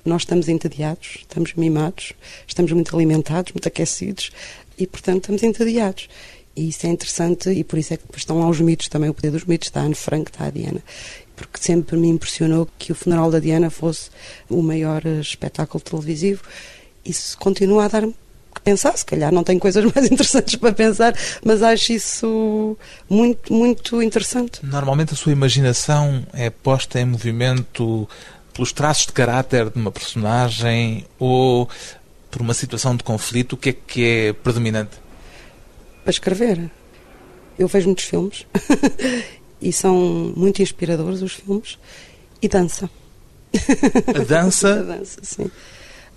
nós 0.05 0.23
estamos 0.23 0.47
entediados, 0.47 1.19
estamos 1.21 1.55
mimados, 1.55 2.13
estamos 2.47 2.71
muito 2.73 2.95
alimentados, 2.95 3.53
muito 3.53 3.67
aquecidos 3.67 4.31
e, 4.79 4.87
portanto, 4.87 5.23
estamos 5.23 5.43
entediados. 5.43 6.09
E 6.55 6.69
isso 6.69 6.87
é 6.87 6.91
interessante 6.91 7.51
e 7.51 7.65
por 7.65 7.79
isso 7.79 7.95
é 7.95 7.97
que 7.97 8.05
depois 8.05 8.21
estão 8.21 8.39
lá 8.39 8.49
os 8.49 8.61
mitos 8.61 8.89
também, 8.89 9.09
o 9.09 9.15
poder 9.15 9.31
dos 9.31 9.45
mitos, 9.45 9.69
está 9.69 9.81
a 9.81 9.85
Anne 9.85 9.95
Frank, 9.95 10.31
está 10.31 10.47
a 10.47 10.51
Diana. 10.51 10.83
Porque 11.35 11.59
sempre 11.61 11.97
me 11.97 12.09
impressionou 12.09 12.69
que 12.79 12.93
o 12.93 12.95
funeral 12.95 13.31
da 13.31 13.39
Diana 13.39 13.69
fosse 13.71 14.11
o 14.49 14.63
maior 14.63 15.05
espetáculo 15.05 15.83
televisivo. 15.83 16.43
Isso 17.05 17.37
continua 17.39 17.85
a 17.85 17.89
dar-me 17.89 18.15
pensar, 18.67 18.97
se 18.99 19.07
calhar 19.07 19.33
não 19.33 19.45
tenho 19.45 19.61
coisas 19.61 19.85
mais 19.95 20.11
interessantes 20.11 20.57
para 20.57 20.73
pensar, 20.73 21.15
mas 21.45 21.63
acho 21.63 21.93
isso 21.93 22.77
muito, 23.09 23.53
muito 23.53 24.03
interessante. 24.03 24.59
Normalmente 24.67 25.15
a 25.15 25.17
sua 25.17 25.31
imaginação 25.31 26.27
é 26.33 26.51
posta 26.51 27.01
em 27.01 27.05
movimento 27.05 28.09
pelos 28.53 28.73
traços 28.73 29.07
de 29.07 29.13
caráter 29.13 29.71
de 29.71 29.79
uma 29.79 29.93
personagem 29.93 31.07
ou 31.17 31.69
por 32.29 32.43
uma 32.43 32.55
situação 32.55 32.97
de 32.97 33.05
conflito, 33.05 33.53
o 33.53 33.57
que 33.57 33.71
é 33.71 33.73
que 33.73 34.05
é 34.05 34.33
predominante? 34.33 34.97
Para 36.03 36.11
escrever. 36.11 36.69
Eu 37.57 37.69
vejo 37.69 37.87
muitos 37.87 38.05
filmes 38.05 38.47
e 39.63 39.73
são 39.73 39.95
muito 40.37 40.61
inspiradores 40.61 41.23
os 41.23 41.35
filmes 41.35 41.79
e 42.43 42.49
dança. 42.49 42.91
A 44.09 44.25
dança? 44.25 44.75
a 44.81 44.83
dança, 44.83 45.21
sim 45.23 45.51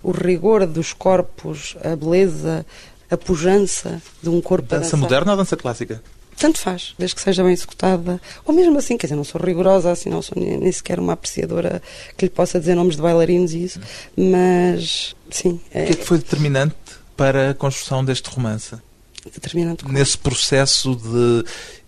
o 0.04 0.12
rigor 0.12 0.66
dos 0.66 0.94
corpos, 0.94 1.76
a 1.84 1.96
beleza, 1.96 2.66
a 3.10 3.18
pujança 3.18 4.02
de 4.22 4.30
um 4.30 4.42
corpo 4.42 4.68
Dança 4.68 4.96
moderna 4.96 5.32
ou 5.32 5.38
dança 5.38 5.58
clássica? 5.58 6.02
Tanto 6.38 6.58
faz, 6.58 6.96
desde 6.98 7.16
que 7.16 7.22
seja 7.22 7.44
bem 7.44 7.52
executada. 7.52 8.22
Ou 8.46 8.54
mesmo 8.54 8.78
assim, 8.78 8.98
quer 8.98 9.08
dizer, 9.08 9.18
não 9.18 9.26
sou 9.26 9.42
rigorosa, 9.42 9.92
assim, 9.92 10.10
não 10.10 10.22
sou 10.22 10.42
nem, 10.42 10.72
sequer 10.72 10.98
uma 10.98 11.12
apreciadora 11.12 11.82
que 12.16 12.26
lhe 12.26 12.30
possa 12.30 12.58
dizer 12.60 12.76
nomes 12.76 12.96
de 12.96 13.02
bailarinos 13.02 13.54
e 13.54 13.66
isso, 13.66 13.80
mas 14.16 15.14
sim. 15.30 15.60
É... 15.74 15.84
O 15.84 15.86
que 15.88 15.92
é 15.92 15.96
que 15.96 16.06
foi 16.06 16.18
determinante 16.18 16.76
para 17.18 17.50
a 17.50 17.54
construção 17.54 18.06
deste 18.06 18.30
romance? 18.30 18.78
Determinante 19.26 19.84
como? 19.84 19.94
Nesse 19.94 20.18
processo 20.18 20.96
de 20.96 21.44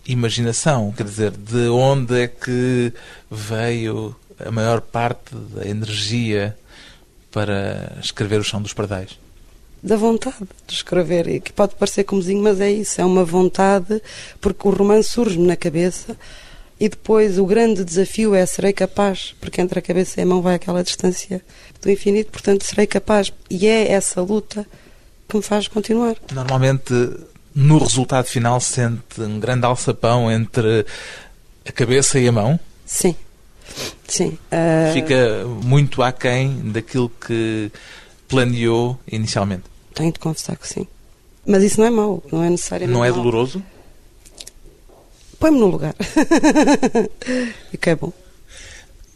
imaginação, 0.05 0.91
quer 0.91 1.05
dizer, 1.05 1.31
de 1.31 1.69
onde 1.69 2.23
é 2.23 2.27
que 2.27 2.91
veio 3.29 4.13
a 4.37 4.51
maior 4.51 4.81
parte 4.81 5.33
da 5.33 5.65
energia 5.65 6.57
para 7.31 7.97
escrever 8.01 8.39
O 8.39 8.43
Chão 8.43 8.61
dos 8.61 8.73
Pardais? 8.73 9.17
Da 9.81 9.95
vontade 9.95 10.47
de 10.67 10.73
escrever, 10.73 11.27
e 11.27 11.39
que 11.39 11.51
pode 11.51 11.75
parecer 11.75 12.03
comozinho, 12.03 12.43
mas 12.43 12.61
é 12.61 12.69
isso, 12.71 13.01
é 13.01 13.05
uma 13.05 13.25
vontade, 13.25 14.01
porque 14.39 14.67
o 14.67 14.71
romance 14.71 15.09
surge-me 15.09 15.47
na 15.47 15.55
cabeça 15.55 16.15
e 16.79 16.89
depois 16.89 17.37
o 17.37 17.45
grande 17.45 17.83
desafio 17.83 18.33
é 18.33 18.43
serei 18.45 18.73
capaz, 18.73 19.35
porque 19.39 19.61
entre 19.61 19.77
a 19.77 19.81
cabeça 19.83 20.19
e 20.19 20.23
a 20.23 20.25
mão 20.25 20.41
vai 20.41 20.55
aquela 20.55 20.83
distância 20.83 21.41
do 21.79 21.91
infinito, 21.91 22.31
portanto 22.31 22.63
serei 22.63 22.87
capaz. 22.87 23.31
E 23.49 23.67
é 23.67 23.91
essa 23.91 24.19
luta 24.21 24.65
que 25.29 25.37
me 25.37 25.43
faz 25.43 25.67
continuar. 25.67 26.15
Normalmente, 26.33 26.93
no 27.53 27.77
resultado 27.77 28.25
final, 28.25 28.59
sente 28.59 29.19
um 29.19 29.39
grande 29.39 29.65
alçapão 29.65 30.31
entre 30.31 30.83
a 31.63 31.71
cabeça 31.71 32.19
e 32.19 32.27
a 32.27 32.31
mão? 32.31 32.59
Sim. 32.83 33.15
Sim. 34.07 34.37
Uh... 34.51 34.93
Fica 34.93 35.45
muito 35.63 36.01
aquém 36.01 36.71
daquilo 36.71 37.09
que 37.09 37.71
planeou 38.27 38.99
inicialmente. 39.09 39.63
Tenho 39.93 40.11
de 40.11 40.19
confessar 40.19 40.55
que 40.57 40.67
sim. 40.67 40.87
Mas 41.45 41.63
isso 41.63 41.79
não 41.79 41.87
é 41.87 41.89
mau, 41.89 42.23
não 42.31 42.43
é 42.43 42.49
necessariamente 42.49 42.93
Não 42.93 43.03
é 43.03 43.09
mau. 43.09 43.17
doloroso? 43.17 43.63
Põe-me 45.39 45.59
no 45.59 45.67
lugar. 45.67 45.95
e 47.73 47.77
que 47.77 47.89
é 47.89 47.95
bom. 47.95 48.13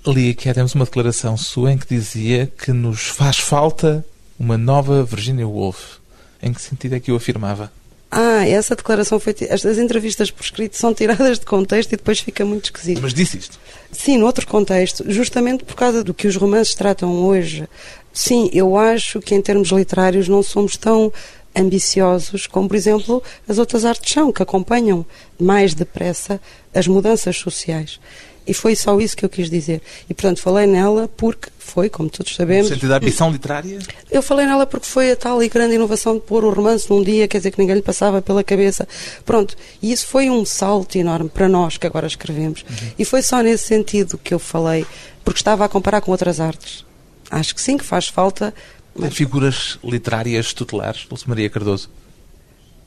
Ali 0.05 0.29
aqui 0.29 0.53
temos 0.53 0.75
uma 0.75 0.85
declaração 0.85 1.35
sua 1.37 1.71
em 1.71 1.77
que 1.77 1.87
dizia 1.87 2.47
que 2.47 2.71
nos 2.71 3.07
faz 3.07 3.37
falta 3.37 4.05
uma 4.39 4.57
nova 4.57 5.03
Virginia 5.03 5.47
Woolf. 5.47 5.97
Em 6.41 6.53
que 6.53 6.61
sentido 6.61 6.95
é 6.95 6.99
que 6.99 7.11
eu 7.11 7.15
afirmava? 7.15 7.71
Ah, 8.17 8.47
essa 8.47 8.77
declaração 8.77 9.19
foi. 9.19 9.35
Estas 9.41 9.77
entrevistas 9.77 10.31
por 10.31 10.41
escrito 10.41 10.77
são 10.77 10.93
tiradas 10.93 11.37
de 11.37 11.45
contexto 11.45 11.91
e 11.91 11.97
depois 11.97 12.21
fica 12.21 12.45
muito 12.45 12.65
esquisito. 12.65 13.01
Mas 13.01 13.13
disse 13.13 13.37
isto. 13.37 13.59
Sim, 13.91 14.17
noutro 14.19 14.47
contexto, 14.47 15.03
justamente 15.11 15.65
por 15.65 15.75
causa 15.75 16.01
do 16.01 16.13
que 16.13 16.25
os 16.25 16.37
romances 16.37 16.73
tratam 16.73 17.13
hoje. 17.25 17.67
Sim, 18.13 18.49
eu 18.53 18.77
acho 18.77 19.19
que 19.19 19.35
em 19.35 19.41
termos 19.41 19.67
literários 19.67 20.29
não 20.29 20.41
somos 20.41 20.77
tão 20.77 21.11
ambiciosos 21.53 22.47
como, 22.47 22.69
por 22.69 22.77
exemplo, 22.77 23.21
as 23.49 23.57
outras 23.57 23.83
artes 23.83 24.13
são, 24.13 24.31
que 24.31 24.41
acompanham 24.41 25.05
mais 25.37 25.73
depressa 25.73 26.39
as 26.73 26.87
mudanças 26.87 27.35
sociais. 27.35 27.99
E 28.47 28.53
foi 28.53 28.75
só 28.75 28.99
isso 28.99 29.17
que 29.17 29.25
eu 29.25 29.29
quis 29.29 29.49
dizer. 29.49 29.81
E, 30.09 30.13
portanto, 30.13 30.39
falei 30.41 30.67
nela 30.67 31.09
porque 31.17 31.49
foi, 31.57 31.89
como 31.89 32.09
todos 32.09 32.31
No 32.31 32.37
sabemos, 32.37 32.67
sentido 32.67 32.89
da 32.89 32.97
ambição 32.97 33.31
literária? 33.31 33.79
eu 34.11 34.21
falei 34.21 34.45
nela 34.45 34.67
porque 34.67 34.85
foi 34.85 35.11
a 35.11 35.15
tal 35.15 35.41
e 35.41 35.49
grande 35.49 35.75
inovação 35.75 36.13
de 36.15 36.21
pôr 36.21 36.43
o 36.45 36.51
romance 36.51 36.89
num 36.89 37.01
dia, 37.03 37.27
quer 37.27 37.37
dizer, 37.39 37.51
que 37.51 37.59
ninguém 37.59 37.75
lhe 37.75 37.81
passava 37.81 38.21
pela 38.21 38.43
cabeça. 38.43 38.87
Pronto, 39.25 39.55
e 39.81 39.91
isso 39.91 40.05
foi 40.07 40.29
um 40.29 40.45
salto 40.45 40.95
enorme 40.97 41.27
para 41.29 41.49
nós 41.49 41.77
que 41.77 41.87
agora 41.87 42.05
escrevemos. 42.05 42.63
E 42.99 43.03
foi 43.03 43.21
só 43.23 43.41
nesse 43.41 43.65
sentido 43.65 44.17
que 44.17 44.33
eu 44.33 44.39
falei, 44.39 44.85
porque 45.23 45.39
estava 45.39 45.65
a 45.65 45.69
comparar 45.69 46.01
com 46.01 46.11
outras 46.11 46.39
artes. 46.39 46.85
Acho 47.31 47.55
que 47.55 47.61
sim, 47.61 47.77
que 47.77 47.83
faz 47.83 48.07
falta. 48.07 48.53
Tem 48.99 49.09
figuras 49.09 49.79
literárias 49.83 50.53
tutelares, 50.53 51.05
Dulce 51.09 51.27
Maria 51.27 51.49
Cardoso. 51.49 51.89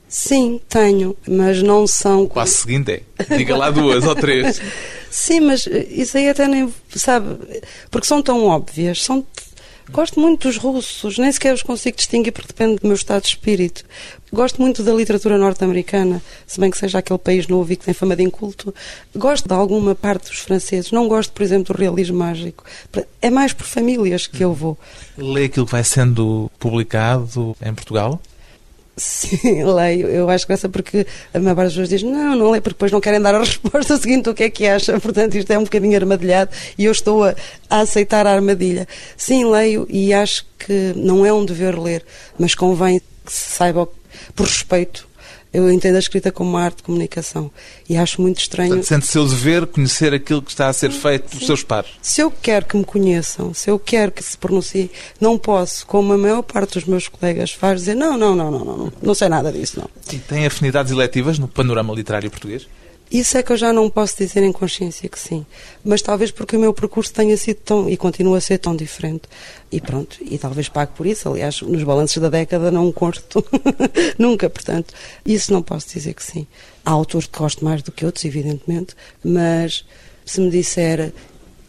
Sim, 0.09 0.59
tenho, 0.67 1.15
mas 1.27 1.61
não 1.61 1.85
são. 1.85 2.23
O 2.23 2.29
passo 2.29 2.63
seguinte 2.63 3.03
é, 3.19 3.37
diga 3.37 3.55
lá 3.55 3.69
duas 3.69 4.03
ou 4.03 4.15
três. 4.15 4.59
Sim, 5.11 5.41
mas 5.41 5.67
eh, 5.67 5.85
isso 5.91 6.17
aí 6.17 6.27
até 6.27 6.47
nem. 6.47 6.73
Sabe? 6.95 7.37
Porque 7.91 8.07
são 8.07 8.19
tão 8.19 8.47
óbvias. 8.47 9.03
São, 9.03 9.23
gosto 9.91 10.19
muito 10.19 10.47
dos 10.47 10.57
russos, 10.57 11.19
nem 11.19 11.31
sequer 11.31 11.53
os 11.53 11.61
consigo 11.61 11.95
distinguir 11.95 12.31
porque 12.31 12.47
depende 12.47 12.77
do 12.81 12.87
meu 12.87 12.95
estado 12.95 13.21
de 13.21 13.27
espírito. 13.27 13.85
Gosto 14.33 14.59
muito 14.59 14.81
da 14.81 14.91
literatura 14.93 15.37
norte-americana, 15.37 16.23
se 16.47 16.59
bem 16.59 16.71
que 16.71 16.77
seja 16.79 16.97
aquele 16.97 17.19
país 17.19 17.47
novo 17.47 17.71
e 17.71 17.75
que 17.75 17.85
tem 17.85 17.93
fama 17.93 18.15
de 18.15 18.23
inculto. 18.23 18.73
Gosto 19.15 19.47
de 19.47 19.53
alguma 19.53 19.93
parte 19.93 20.29
dos 20.29 20.39
franceses. 20.39 20.91
Não 20.91 21.07
gosto, 21.07 21.31
por 21.33 21.43
exemplo, 21.43 21.75
do 21.75 21.79
realismo 21.79 22.17
mágico. 22.17 22.63
É 23.21 23.29
mais 23.29 23.53
por 23.53 23.67
famílias 23.67 24.25
que 24.25 24.43
eu 24.43 24.55
vou. 24.55 24.75
Lê 25.15 25.45
aquilo 25.45 25.67
que 25.67 25.71
vai 25.71 25.83
sendo 25.83 26.49
publicado 26.57 27.55
em 27.63 27.73
Portugal? 27.75 28.19
Sim, 28.95 29.63
leio. 29.63 30.07
Eu 30.07 30.29
acho 30.29 30.47
graça 30.47 30.67
porque 30.67 31.07
a 31.33 31.39
maior 31.39 31.55
parte 31.55 31.67
das 31.67 31.73
pessoas 31.73 31.89
diz 31.89 32.03
não, 32.03 32.35
não 32.35 32.51
leio, 32.51 32.61
porque 32.61 32.75
depois 32.75 32.91
não 32.91 32.99
querem 32.99 33.21
dar 33.21 33.33
a 33.33 33.39
resposta 33.43 33.97
seguinte 33.97 34.29
o 34.29 34.33
que 34.33 34.43
é 34.43 34.49
que 34.49 34.67
acha. 34.67 34.99
Portanto, 34.99 35.35
isto 35.35 35.51
é 35.51 35.57
um 35.57 35.63
bocadinho 35.63 35.95
armadilhado 35.95 36.51
e 36.77 36.85
eu 36.85 36.91
estou 36.91 37.23
a, 37.23 37.35
a 37.69 37.81
aceitar 37.81 38.27
a 38.27 38.31
armadilha. 38.31 38.87
Sim, 39.15 39.45
leio 39.45 39.87
e 39.89 40.13
acho 40.13 40.45
que 40.57 40.93
não 40.95 41.25
é 41.25 41.31
um 41.31 41.45
dever 41.45 41.79
ler, 41.79 42.05
mas 42.37 42.53
convém 42.53 42.99
que 43.25 43.33
se 43.33 43.55
saiba, 43.55 43.87
por 44.35 44.45
respeito. 44.45 45.08
Eu 45.51 45.71
entendo 45.71 45.95
a 45.95 45.99
escrita 45.99 46.31
como 46.31 46.51
uma 46.51 46.61
arte 46.61 46.77
de 46.77 46.83
comunicação 46.83 47.49
e 47.89 47.97
acho 47.97 48.21
muito 48.21 48.39
estranho. 48.39 48.69
Portanto, 48.69 48.87
sente 48.87 49.07
seu 49.07 49.27
dever 49.27 49.65
conhecer 49.65 50.13
aquilo 50.13 50.41
que 50.41 50.51
está 50.51 50.67
a 50.67 50.73
ser 50.73 50.91
feito 50.91 51.29
pelos 51.29 51.45
seus 51.45 51.63
pares. 51.63 51.91
Se 52.01 52.21
eu 52.21 52.31
quero 52.31 52.65
que 52.67 52.77
me 52.77 52.85
conheçam, 52.85 53.53
se 53.53 53.69
eu 53.69 53.79
quero 53.79 54.11
que 54.11 54.23
se 54.23 54.37
pronuncie, 54.37 54.91
não 55.19 55.37
posso, 55.37 55.87
como 55.87 56.13
a 56.13 56.17
maior 56.17 56.43
parte 56.43 56.75
dos 56.75 56.85
meus 56.85 57.07
colegas 57.07 57.51
faz, 57.51 57.79
dizer 57.79 57.95
não, 57.95 58.17
não, 58.17 58.35
não, 58.35 58.51
não, 58.51 58.63
não, 58.63 58.77
não, 58.77 58.93
não 59.01 59.13
sei 59.15 59.27
nada 59.27 59.51
disso, 59.51 59.79
não. 59.79 59.89
E 60.13 60.19
tem 60.19 60.45
afinidades 60.45 60.91
eletivas 60.91 61.39
no 61.39 61.47
panorama 61.47 61.93
literário 61.93 62.29
português? 62.29 62.67
Isso 63.11 63.37
é 63.39 63.43
que 63.43 63.51
eu 63.51 63.57
já 63.57 63.73
não 63.73 63.89
posso 63.89 64.15
dizer 64.17 64.43
em 64.43 64.51
consciência 64.51 65.09
que 65.09 65.17
sim. 65.17 65.43
Mas 65.83 66.01
talvez 66.01 66.29
porque 66.29 66.55
o 66.55 66.59
meu 66.59 66.71
percurso 66.73 67.11
tenha 67.11 67.35
sido 67.37 67.57
tão, 67.57 67.89
e 67.89 67.97
continua 67.97 68.37
a 68.37 68.41
ser 68.41 68.59
tão 68.59 68.75
diferente. 68.75 69.23
E 69.71 69.81
pronto, 69.81 70.17
e 70.21 70.37
talvez 70.37 70.69
pague 70.69 70.91
por 70.95 71.07
isso. 71.07 71.27
Aliás, 71.27 71.59
nos 71.61 71.81
balanços 71.83 72.21
da 72.21 72.29
década 72.29 72.69
não 72.69 72.91
consto 72.91 73.43
nunca, 74.19 74.47
portanto, 74.49 74.93
isso 75.25 75.51
não 75.51 75.63
posso 75.63 75.87
dizer 75.91 76.13
que 76.13 76.23
sim. 76.23 76.45
Há 76.85 76.91
autores 76.91 77.25
que 77.27 77.37
gosto 77.39 77.65
mais 77.65 77.81
do 77.81 77.91
que 77.91 78.05
outros, 78.05 78.25
evidentemente, 78.25 78.95
mas 79.23 79.83
se 80.23 80.39
me 80.39 80.51
disser, 80.51 81.11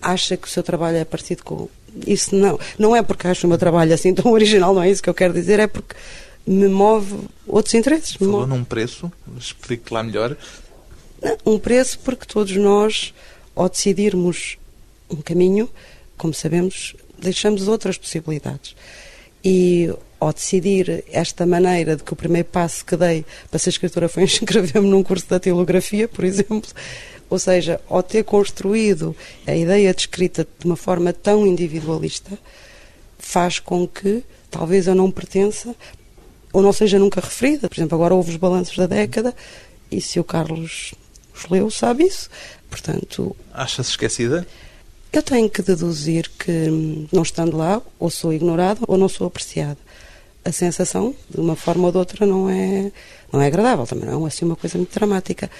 acha 0.02 0.36
que 0.36 0.46
o 0.46 0.50
seu 0.50 0.62
trabalho 0.62 0.98
é 0.98 1.04
parecido 1.04 1.42
com. 1.42 1.68
Isso 2.06 2.36
não. 2.36 2.58
Não 2.78 2.94
é 2.94 3.02
porque 3.02 3.26
acho 3.26 3.46
o 3.46 3.48
meu 3.48 3.58
trabalho 3.58 3.92
assim 3.94 4.12
tão 4.14 4.30
original, 4.32 4.74
não 4.74 4.82
é 4.82 4.90
isso 4.90 5.02
que 5.02 5.08
eu 5.08 5.14
quero 5.14 5.32
dizer, 5.32 5.58
é 5.58 5.66
porque 5.66 5.96
me 6.46 6.68
move 6.68 7.14
outros 7.46 7.74
interesses. 7.74 8.12
Falou 8.12 8.40
move- 8.40 8.50
num 8.50 8.62
preço, 8.64 9.10
explique 9.38 9.92
lá 9.92 10.02
melhor. 10.02 10.36
Um 11.44 11.58
preço 11.58 11.98
porque 12.00 12.26
todos 12.26 12.54
nós, 12.56 13.14
ao 13.54 13.68
decidirmos 13.68 14.58
um 15.08 15.16
caminho, 15.16 15.68
como 16.16 16.32
sabemos, 16.32 16.94
deixamos 17.18 17.68
outras 17.68 17.98
possibilidades. 17.98 18.74
E 19.44 19.92
ao 20.18 20.32
decidir 20.32 21.02
esta 21.10 21.46
maneira 21.46 21.96
de 21.96 22.02
que 22.02 22.12
o 22.12 22.16
primeiro 22.16 22.48
passo 22.48 22.84
que 22.84 22.96
dei 22.96 23.24
para 23.50 23.58
ser 23.58 23.70
escritora 23.70 24.08
foi 24.08 24.24
inscrever-me 24.24 24.88
num 24.88 25.02
curso 25.02 25.24
de 25.24 25.30
datilografia, 25.30 26.06
por 26.06 26.24
exemplo, 26.24 26.70
ou 27.28 27.38
seja, 27.38 27.80
ao 27.88 28.02
ter 28.02 28.24
construído 28.24 29.16
a 29.46 29.54
ideia 29.54 29.94
de 29.94 30.00
escrita 30.00 30.46
de 30.58 30.66
uma 30.66 30.76
forma 30.76 31.12
tão 31.12 31.46
individualista, 31.46 32.38
faz 33.18 33.58
com 33.58 33.86
que 33.86 34.22
talvez 34.50 34.86
eu 34.86 34.94
não 34.94 35.10
pertença 35.10 35.74
ou 36.52 36.60
não 36.60 36.72
seja 36.72 36.98
nunca 36.98 37.20
referida. 37.20 37.68
Por 37.68 37.78
exemplo, 37.78 37.94
agora 37.94 38.14
houve 38.14 38.30
os 38.30 38.36
balanços 38.36 38.76
da 38.76 38.86
década 38.86 39.34
e 39.90 40.00
se 40.00 40.18
o 40.18 40.24
Carlos 40.24 40.92
os 41.44 41.50
leu, 41.50 41.70
sabe 41.70 42.04
isso. 42.04 42.28
Portanto, 42.68 43.34
Acha-se 43.52 43.90
esquecida? 43.90 44.46
eu 45.12 45.22
tenho 45.22 45.50
que 45.50 45.62
deduzir 45.62 46.30
que, 46.38 47.06
não 47.12 47.22
estando 47.22 47.56
lá, 47.56 47.82
ou 47.98 48.10
sou 48.10 48.32
ignorada 48.32 48.80
ou 48.86 48.96
não 48.96 49.08
sou 49.08 49.26
apreciada. 49.26 49.78
A 50.44 50.52
sensação, 50.52 51.14
de 51.28 51.40
uma 51.40 51.56
forma 51.56 51.86
ou 51.86 51.92
de 51.92 51.98
outra, 51.98 52.24
não 52.24 52.48
é, 52.48 52.92
não 53.32 53.42
é 53.42 53.46
agradável, 53.46 53.86
também 53.86 54.08
não 54.08 54.24
é 54.24 54.28
assim 54.28 54.44
uma 54.44 54.56
coisa 54.56 54.78
muito 54.78 54.94
dramática. 54.94 55.50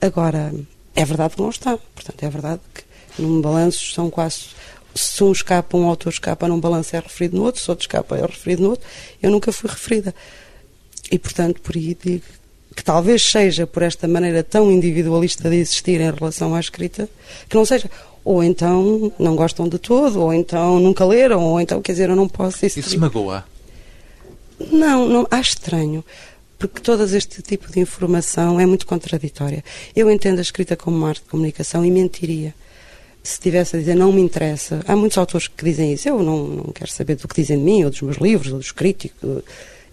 Agora, 0.00 0.52
é 0.94 1.04
verdade 1.04 1.34
que 1.34 1.42
não 1.42 1.50
está. 1.50 1.76
Portanto, 1.76 2.22
é 2.22 2.30
verdade 2.30 2.60
que 2.72 3.20
num 3.20 3.40
balanço 3.40 3.92
são 3.92 4.08
quase. 4.08 4.46
Se 4.94 5.24
um 5.24 5.32
escapa, 5.32 5.76
um 5.76 5.88
autor 5.88 6.10
escapa 6.10 6.46
num 6.46 6.60
balanço 6.60 6.94
é 6.94 7.00
referido 7.00 7.36
no 7.36 7.42
outro, 7.42 7.60
se 7.60 7.68
outro 7.68 7.82
escapa 7.82 8.16
é 8.16 8.22
referido 8.22 8.62
no 8.62 8.70
outro. 8.70 8.86
Eu 9.20 9.30
nunca 9.30 9.52
fui 9.52 9.68
referida. 9.68 10.14
E, 11.10 11.18
portanto, 11.18 11.60
por 11.60 11.76
aí 11.76 11.96
digo 12.00 12.24
que 12.74 12.82
talvez 12.82 13.22
seja 13.22 13.66
por 13.66 13.82
esta 13.82 14.08
maneira 14.08 14.42
tão 14.42 14.70
individualista 14.70 15.48
de 15.48 15.56
existir 15.56 16.00
em 16.00 16.10
relação 16.10 16.54
à 16.54 16.60
escrita, 16.60 17.08
que 17.48 17.56
não 17.56 17.64
seja. 17.64 17.90
Ou 18.24 18.42
então 18.42 19.12
não 19.18 19.36
gostam 19.36 19.68
de 19.68 19.78
todo, 19.78 20.20
ou 20.22 20.32
então 20.32 20.80
nunca 20.80 21.04
leram, 21.04 21.42
ou 21.42 21.60
então, 21.60 21.82
quer 21.82 21.92
dizer, 21.92 22.08
eu 22.08 22.16
não 22.16 22.26
posso. 22.28 22.64
Isso 22.64 22.80
Isso 22.80 22.98
magoa. 22.98 23.44
não, 24.72 25.06
não, 25.08 25.26
acho 25.30 25.50
estranho, 25.50 26.02
porque 26.58 26.80
todo 26.80 27.04
este 27.04 27.42
tipo 27.42 27.70
de 27.70 27.80
informação 27.80 28.58
é 28.58 28.64
muito 28.64 28.86
contraditória. 28.86 29.62
Eu 29.94 30.10
entendo 30.10 30.38
a 30.38 30.42
escrita 30.42 30.74
como 30.74 30.96
uma 30.96 31.08
arte 31.10 31.22
de 31.22 31.28
comunicação 31.28 31.84
e 31.84 31.90
mentiria 31.90 32.54
se 33.22 33.34
estivesse 33.34 33.76
a 33.76 33.78
dizer 33.78 33.94
não 33.94 34.10
me 34.12 34.20
interessa. 34.20 34.80
Há 34.86 34.96
muitos 34.96 35.16
autores 35.18 35.48
que 35.48 35.64
dizem 35.64 35.92
isso. 35.92 36.08
Eu 36.08 36.22
não, 36.22 36.46
não 36.46 36.72
quero 36.72 36.90
saber 36.90 37.16
do 37.16 37.28
que 37.28 37.34
dizem 37.34 37.58
de 37.58 37.64
mim, 37.64 37.84
ou 37.84 37.90
dos 37.90 38.02
meus 38.02 38.16
livros, 38.16 38.52
ou 38.52 38.58
dos 38.58 38.72
críticos. 38.72 39.42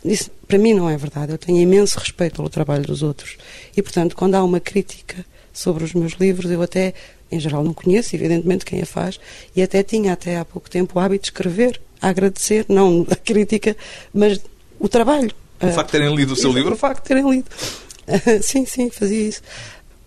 Isso, 0.03 0.31
para 0.47 0.57
mim, 0.57 0.73
não 0.73 0.89
é 0.89 0.97
verdade. 0.97 1.31
Eu 1.31 1.37
tenho 1.37 1.59
imenso 1.59 1.99
respeito 1.99 2.37
pelo 2.37 2.49
trabalho 2.49 2.83
dos 2.83 3.03
outros. 3.03 3.37
E, 3.75 3.81
portanto, 3.81 4.15
quando 4.15 4.35
há 4.35 4.43
uma 4.43 4.59
crítica 4.59 5.25
sobre 5.53 5.83
os 5.83 5.93
meus 5.93 6.13
livros, 6.13 6.49
eu 6.49 6.61
até, 6.61 6.93
em 7.31 7.39
geral, 7.39 7.63
não 7.63 7.73
conheço, 7.73 8.15
evidentemente, 8.15 8.65
quem 8.65 8.81
a 8.81 8.85
faz, 8.85 9.19
e 9.55 9.61
até 9.61 9.83
tinha, 9.83 10.13
até 10.13 10.37
há 10.37 10.45
pouco 10.45 10.69
tempo, 10.69 10.97
o 10.97 11.01
hábito 11.01 11.23
de 11.23 11.27
escrever, 11.27 11.79
a 12.01 12.09
agradecer, 12.09 12.65
não 12.67 13.05
a 13.09 13.15
crítica, 13.15 13.75
mas 14.13 14.39
o 14.79 14.89
trabalho. 14.89 15.31
O 15.61 15.67
facto 15.67 15.91
de 15.91 15.91
terem 15.91 16.15
lido 16.15 16.33
o 16.33 16.35
seu 16.35 16.51
livro? 16.51 16.73
O 16.73 16.77
facto 16.77 17.03
de 17.03 17.07
terem 17.07 17.29
lido. 17.29 17.45
sim, 18.41 18.65
sim, 18.65 18.89
fazia 18.89 19.27
isso. 19.27 19.41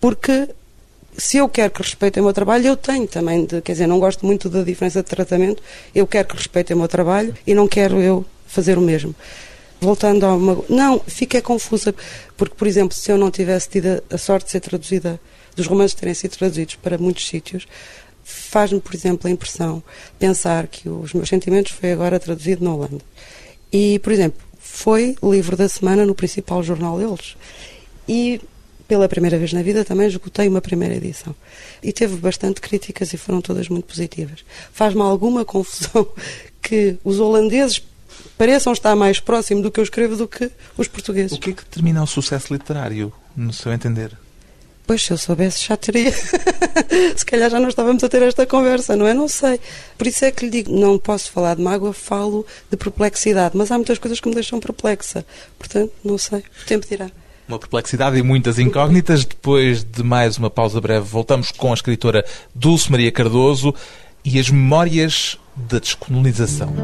Porque 0.01 0.49
se 1.17 1.37
eu 1.37 1.49
quero 1.49 1.73
que 1.73 1.83
respeitem 1.83 2.21
o 2.21 2.25
meu 2.25 2.35
trabalho, 2.35 2.67
eu 2.67 2.77
tenho 2.77 3.07
também, 3.07 3.45
de, 3.45 3.61
quer 3.63 3.73
dizer, 3.73 3.87
não 3.87 4.01
gosto 4.01 4.27
muito 4.27 4.49
da 4.49 4.63
diferença 4.63 5.03
de 5.03 5.09
tratamento, 5.09 5.63
eu 5.95 6.07
quero 6.07 6.29
que 6.29 6.37
respeitem 6.37 6.75
o 6.75 6.79
meu 6.79 6.89
trabalho 6.89 7.35
e 7.47 7.55
não 7.55 7.69
quero 7.69 8.01
eu 8.01 8.25
fazer 8.47 8.77
o 8.77 8.81
mesmo. 8.81 9.15
Voltando 9.85 10.25
a 10.25 10.35
uma. 10.35 10.65
Não, 10.67 10.99
fiquei 11.07 11.43
confusa, 11.43 11.95
porque, 12.39 12.55
por 12.55 12.67
exemplo, 12.67 12.97
se 12.97 13.13
eu 13.13 13.19
não 13.19 13.31
tivesse 13.31 13.69
tido 13.69 14.03
a 14.11 14.17
sorte 14.17 14.47
de 14.47 14.53
ser 14.53 14.61
traduzida, 14.61 15.21
dos 15.55 15.67
romances 15.67 15.95
terem 15.95 16.15
sido 16.15 16.39
traduzidos 16.39 16.77
para 16.77 16.97
muitos 16.97 17.29
sítios, 17.29 17.67
faz-me, 18.25 18.81
por 18.81 18.95
exemplo, 18.95 19.29
a 19.29 19.31
impressão 19.31 19.83
pensar 20.19 20.69
que 20.69 20.89
os 20.89 21.13
meus 21.13 21.29
sentimentos 21.29 21.73
foi 21.73 21.93
agora 21.93 22.19
traduzido 22.19 22.65
na 22.65 22.75
Holanda. 22.75 23.03
E, 23.71 23.99
por 23.99 24.11
exemplo, 24.11 24.41
foi 24.59 25.17
livro 25.23 25.55
da 25.55 25.69
semana 25.69 26.07
no 26.07 26.15
principal 26.15 26.63
jornal 26.63 26.99
deles. 26.99 27.37
E 28.09 28.41
pela 28.89 29.07
primeira 29.07 29.37
vez 29.37 29.53
na 29.53 29.61
vida 29.61 29.85
também 29.85 30.07
esgotei 30.07 30.49
uma 30.49 30.63
primeira 30.63 30.95
edição. 30.95 31.35
E 31.83 31.93
teve 31.93 32.17
bastante 32.17 32.59
críticas 32.63 33.13
e 33.13 33.19
foram 33.19 33.43
todas 33.43 33.69
muito 33.69 33.85
positivas. 33.85 34.45
Faz-me 34.73 35.03
alguma 35.03 35.45
confusão 35.45 36.09
que 36.63 36.97
os 37.05 37.21
holandeses 37.21 37.83
pareçam 38.37 38.73
estar 38.73 38.95
mais 38.97 39.21
próximo 39.21 39.63
do 39.63 39.71
que 39.71 39.81
eu 39.81 39.85
escrevo 39.85 40.17
do 40.17 40.29
que 40.29 40.51
os 40.77 40.89
portugueses. 40.89 41.37
O 41.37 41.41
que 41.41 41.51
é 41.51 41.53
que 41.53 41.65
determina 41.65 42.03
o 42.03 42.07
sucesso 42.07 42.53
literário, 42.53 43.13
no 43.37 43.53
seu 43.53 43.73
entender? 43.73 44.17
Pois, 44.87 45.03
se 45.03 45.13
eu 45.13 45.17
soubesse, 45.17 45.67
já 45.67 45.77
teria. 45.77 46.13
se 47.17 47.25
calhar 47.25 47.51
já 47.51 47.59
não 47.59 47.69
estávamos 47.69 48.05
a 48.05 48.09
ter 48.09 48.21
esta 48.23 48.45
conversa, 48.45 48.95
não 48.95 49.07
é? 49.07 49.15
Não 49.15 49.29
sei. 49.29 49.59
Por 49.97 50.07
isso 50.07 50.25
é 50.27 50.31
que 50.31 50.45
lhe 50.45 50.51
digo, 50.51 50.79
não 50.79 50.99
posso 50.99 51.33
falar 51.33 51.57
de 51.57 51.63
mágoa, 51.63 51.95
falo 51.95 52.47
de 52.71 52.77
perplexidade. 52.77 53.57
Mas 53.57 53.71
há 53.71 53.77
muitas 53.77 53.99
coisas 53.99 54.21
que 54.21 54.29
me 54.29 54.35
deixam 54.35 54.61
perplexa. 54.61 55.25
Portanto, 55.59 55.91
não 56.05 56.19
sei. 56.19 56.41
O 56.41 56.67
tempo 56.67 56.87
dirá. 56.87 57.11
Uma 57.49 57.59
perplexidade 57.59 58.19
e 58.19 58.23
muitas 58.23 58.59
incógnitas. 58.59 59.25
Depois 59.25 59.83
de 59.83 60.03
mais 60.03 60.37
uma 60.37 60.51
pausa 60.51 60.81
breve, 60.83 61.07
voltamos 61.07 61.51
com 61.51 61.71
a 61.71 61.75
escritora 61.75 62.23
Dulce 62.55 62.91
Maria 62.91 63.11
Cardoso 63.11 63.75
e 64.23 64.39
as 64.39 64.51
memórias 64.51 65.39
da 65.57 65.79
descolonização. 65.79 66.75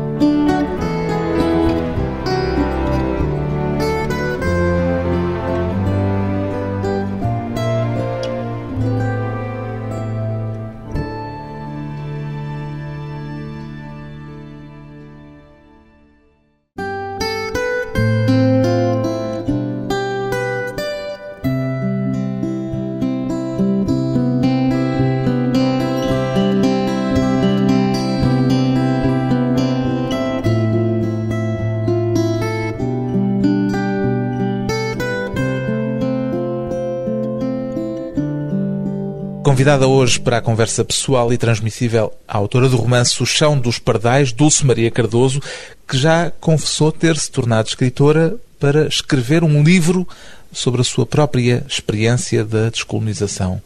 Convidada 39.70 39.86
hoje 39.86 40.18
para 40.18 40.38
a 40.38 40.42
conversa 40.42 40.84
pessoal 40.84 41.32
e 41.32 41.38
transmissível 41.38 42.12
a 42.26 42.36
autora 42.36 42.68
do 42.68 42.76
romance 42.76 43.22
O 43.22 43.24
Chão 43.24 43.56
dos 43.56 43.78
Pardais, 43.78 44.32
Dulce 44.32 44.66
Maria 44.66 44.90
Cardoso, 44.90 45.40
que 45.86 45.96
já 45.96 46.28
confessou 46.40 46.90
ter 46.90 47.16
se 47.16 47.30
tornado 47.30 47.68
escritora 47.68 48.34
para 48.58 48.88
escrever 48.88 49.44
um 49.44 49.62
livro 49.62 50.08
sobre 50.52 50.80
a 50.80 50.84
sua 50.84 51.06
própria 51.06 51.64
experiência 51.68 52.44
da 52.44 52.68
descolonização. 52.68 53.62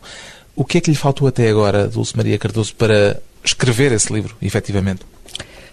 O 0.54 0.62
que 0.62 0.76
é 0.76 0.80
que 0.82 0.90
lhe 0.90 0.96
faltou 0.96 1.26
até 1.26 1.48
agora, 1.48 1.88
Dulce 1.88 2.14
Maria 2.14 2.36
Cardoso, 2.36 2.74
para 2.74 3.18
escrever 3.42 3.90
esse 3.90 4.12
livro, 4.12 4.36
efetivamente? 4.42 5.00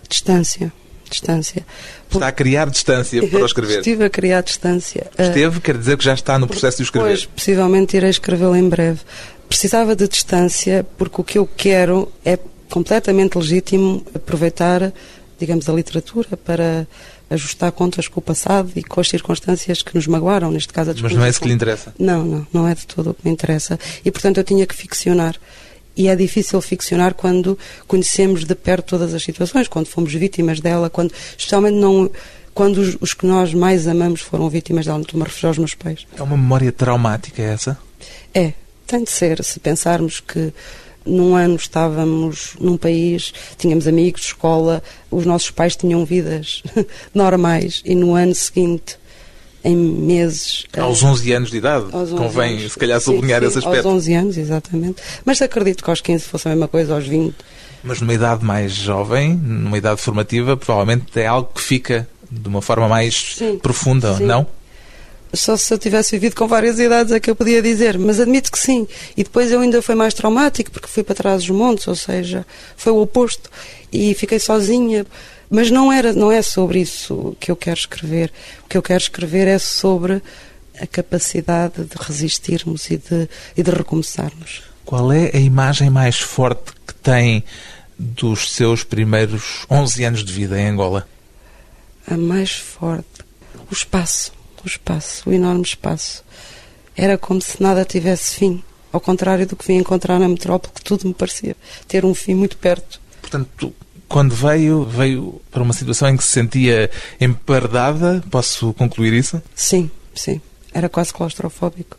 Distância. 0.07 0.71
Distância. 1.09 1.65
Está 2.09 2.29
a 2.29 2.31
criar 2.31 2.69
distância 2.69 3.19
para 3.27 3.41
o 3.41 3.45
escrever? 3.45 3.79
Estive 3.79 4.05
a 4.05 4.09
criar 4.09 4.39
distância. 4.39 5.11
Esteve, 5.19 5.59
quer 5.59 5.77
dizer 5.77 5.97
que 5.97 6.05
já 6.05 6.13
está 6.13 6.39
no 6.39 6.47
processo 6.47 6.77
de 6.77 6.83
escrever? 6.83 7.09
Pois, 7.09 7.25
possivelmente 7.25 7.97
irei 7.97 8.09
escrevê-lo 8.09 8.55
em 8.55 8.69
breve 8.69 9.01
precisava 9.51 9.97
de 9.97 10.07
distância 10.07 10.85
porque 10.97 11.19
o 11.19 11.25
que 11.25 11.37
eu 11.37 11.45
quero 11.45 12.09
é 12.23 12.39
completamente 12.69 13.37
legítimo 13.37 14.01
aproveitar, 14.15 14.93
digamos, 15.37 15.67
a 15.67 15.73
literatura 15.73 16.37
para 16.37 16.87
ajustar 17.29 17.69
contas 17.73 18.07
com 18.07 18.21
o 18.21 18.23
passado 18.23 18.71
e 18.77 18.81
com 18.81 19.01
as 19.01 19.09
circunstâncias 19.09 19.81
que 19.81 19.93
nos 19.93 20.07
magoaram, 20.07 20.51
neste 20.51 20.71
caso 20.71 20.91
a 20.91 20.93
Mas 21.01 21.11
não 21.11 21.25
é 21.25 21.29
isso 21.29 21.41
que 21.41 21.49
lhe 21.49 21.53
interessa? 21.53 21.93
Não, 21.99 22.23
não, 22.23 22.47
não 22.53 22.67
é 22.67 22.73
de 22.73 22.87
todo 22.87 23.09
o 23.09 23.13
que 23.13 23.25
me 23.25 23.31
interessa. 23.31 23.77
E, 24.05 24.09
portanto, 24.09 24.37
eu 24.37 24.43
tinha 24.45 24.65
que 24.65 24.73
ficcionar. 24.73 25.35
E 25.97 26.07
é 26.07 26.15
difícil 26.15 26.61
ficcionar 26.61 27.13
quando 27.13 27.59
conhecemos 27.89 28.45
de 28.45 28.55
perto 28.55 28.85
todas 28.85 29.13
as 29.13 29.21
situações, 29.21 29.67
quando 29.67 29.87
fomos 29.87 30.13
vítimas 30.13 30.61
dela, 30.61 30.89
quando, 30.89 31.11
especialmente 31.37 31.75
não 31.75 32.09
quando 32.53 32.77
os, 32.77 32.97
os 33.01 33.13
que 33.13 33.25
nós 33.25 33.53
mais 33.53 33.85
amamos 33.85 34.21
foram 34.21 34.49
vítimas 34.49 34.85
dela. 34.85 35.01
Estou-me 35.01 35.23
a 35.23 35.27
referir 35.27 35.47
aos 35.47 35.57
meus 35.57 35.73
pais. 35.73 36.07
É 36.17 36.23
uma 36.23 36.37
memória 36.37 36.71
traumática 36.71 37.41
essa? 37.41 37.77
É, 38.33 38.53
tem 38.91 39.03
de 39.03 39.11
ser. 39.11 39.43
Se 39.43 39.59
pensarmos 39.59 40.19
que 40.19 40.53
num 41.05 41.35
ano 41.35 41.55
estávamos 41.55 42.53
num 42.59 42.77
país, 42.77 43.33
tínhamos 43.57 43.87
amigos 43.87 44.21
de 44.21 44.27
escola, 44.27 44.83
os 45.09 45.25
nossos 45.25 45.49
pais 45.49 45.75
tinham 45.75 46.05
vidas 46.05 46.61
normais 47.15 47.81
e 47.85 47.95
no 47.95 48.13
ano 48.13 48.35
seguinte, 48.35 48.97
em 49.63 49.75
meses. 49.75 50.65
Aos 50.77 51.01
11 51.03 51.33
anos 51.33 51.51
de 51.51 51.57
idade, 51.57 51.85
convém 51.91 52.59
anos, 52.59 52.73
se 52.73 52.79
calhar 52.79 52.99
sublinhar 52.99 53.41
sim, 53.41 53.47
sim, 53.47 53.49
esse 53.49 53.59
aspecto. 53.59 53.87
Aos 53.87 53.95
11 53.95 54.13
anos, 54.13 54.37
exatamente. 54.37 55.01
Mas 55.23 55.41
acredito 55.41 55.83
que 55.83 55.89
aos 55.89 56.01
15 56.01 56.25
fosse 56.25 56.47
a 56.47 56.51
mesma 56.51 56.67
coisa, 56.67 56.93
aos 56.93 57.07
20. 57.07 57.35
Mas 57.83 58.01
numa 58.01 58.13
idade 58.13 58.43
mais 58.43 58.73
jovem, 58.73 59.35
numa 59.35 59.77
idade 59.77 60.01
formativa, 60.01 60.57
provavelmente 60.57 61.19
é 61.19 61.25
algo 61.25 61.51
que 61.53 61.61
fica 61.61 62.07
de 62.29 62.47
uma 62.47 62.61
forma 62.61 62.87
mais 62.87 63.35
sim, 63.37 63.57
profunda, 63.57 64.19
não? 64.19 64.45
Só 65.33 65.55
se 65.55 65.73
eu 65.73 65.77
tivesse 65.77 66.11
vivido 66.11 66.35
com 66.35 66.47
várias 66.47 66.77
idades 66.77 67.13
é 67.13 67.19
que 67.19 67.29
eu 67.29 67.35
podia 67.35 67.61
dizer, 67.61 67.97
mas 67.97 68.19
admito 68.19 68.51
que 68.51 68.59
sim. 68.59 68.87
E 69.15 69.23
depois 69.23 69.51
eu 69.51 69.61
ainda 69.61 69.81
foi 69.81 69.95
mais 69.95 70.13
traumático 70.13 70.71
porque 70.71 70.87
fui 70.87 71.03
para 71.03 71.15
trás 71.15 71.43
dos 71.43 71.55
montes, 71.55 71.87
ou 71.87 71.95
seja, 71.95 72.45
foi 72.75 72.91
o 72.91 73.01
oposto. 73.01 73.49
E 73.91 74.13
fiquei 74.13 74.39
sozinha. 74.39 75.05
Mas 75.49 75.69
não, 75.69 75.91
era, 75.91 76.13
não 76.13 76.31
é 76.31 76.41
sobre 76.41 76.79
isso 76.79 77.35
que 77.39 77.51
eu 77.51 77.55
quero 77.55 77.77
escrever. 77.77 78.31
O 78.65 78.69
que 78.69 78.77
eu 78.77 78.81
quero 78.81 79.01
escrever 79.01 79.47
é 79.47 79.59
sobre 79.59 80.21
a 80.79 80.87
capacidade 80.87 81.83
de 81.83 81.95
resistirmos 81.99 82.89
e 82.89 82.97
de, 82.97 83.29
e 83.55 83.63
de 83.63 83.71
recomeçarmos. 83.71 84.63
Qual 84.85 85.11
é 85.11 85.31
a 85.33 85.39
imagem 85.39 85.89
mais 85.89 86.19
forte 86.19 86.71
que 86.85 86.93
tem 86.93 87.43
dos 87.97 88.51
seus 88.53 88.83
primeiros 88.83 89.65
11 89.69 90.03
anos 90.03 90.25
de 90.25 90.33
vida 90.33 90.59
em 90.59 90.69
Angola? 90.69 91.07
A 92.07 92.17
mais 92.17 92.51
forte? 92.51 93.05
O 93.69 93.73
espaço 93.73 94.40
o 94.63 94.67
espaço, 94.67 95.29
o 95.29 95.33
enorme 95.33 95.63
espaço. 95.63 96.23
Era 96.95 97.17
como 97.17 97.41
se 97.41 97.61
nada 97.61 97.85
tivesse 97.85 98.35
fim, 98.35 98.63
ao 98.91 98.99
contrário 98.99 99.47
do 99.47 99.55
que 99.55 99.65
vim 99.65 99.75
encontrar 99.75 100.19
na 100.19 100.27
metrópole, 100.27 100.73
que 100.73 100.81
tudo 100.81 101.07
me 101.07 101.13
parecia 101.13 101.55
ter 101.87 102.05
um 102.05 102.13
fim 102.13 102.33
muito 102.33 102.57
perto. 102.57 102.99
Portanto, 103.21 103.73
quando 104.07 104.35
veio, 104.35 104.83
veio 104.83 105.41
para 105.49 105.63
uma 105.63 105.73
situação 105.73 106.09
em 106.09 106.17
que 106.17 106.23
se 106.23 106.31
sentia 106.31 106.91
empardada, 107.19 108.21
posso 108.29 108.73
concluir 108.73 109.13
isso? 109.13 109.41
Sim, 109.55 109.89
sim. 110.13 110.41
Era 110.73 110.89
quase 110.89 111.13
claustrofóbico. 111.13 111.97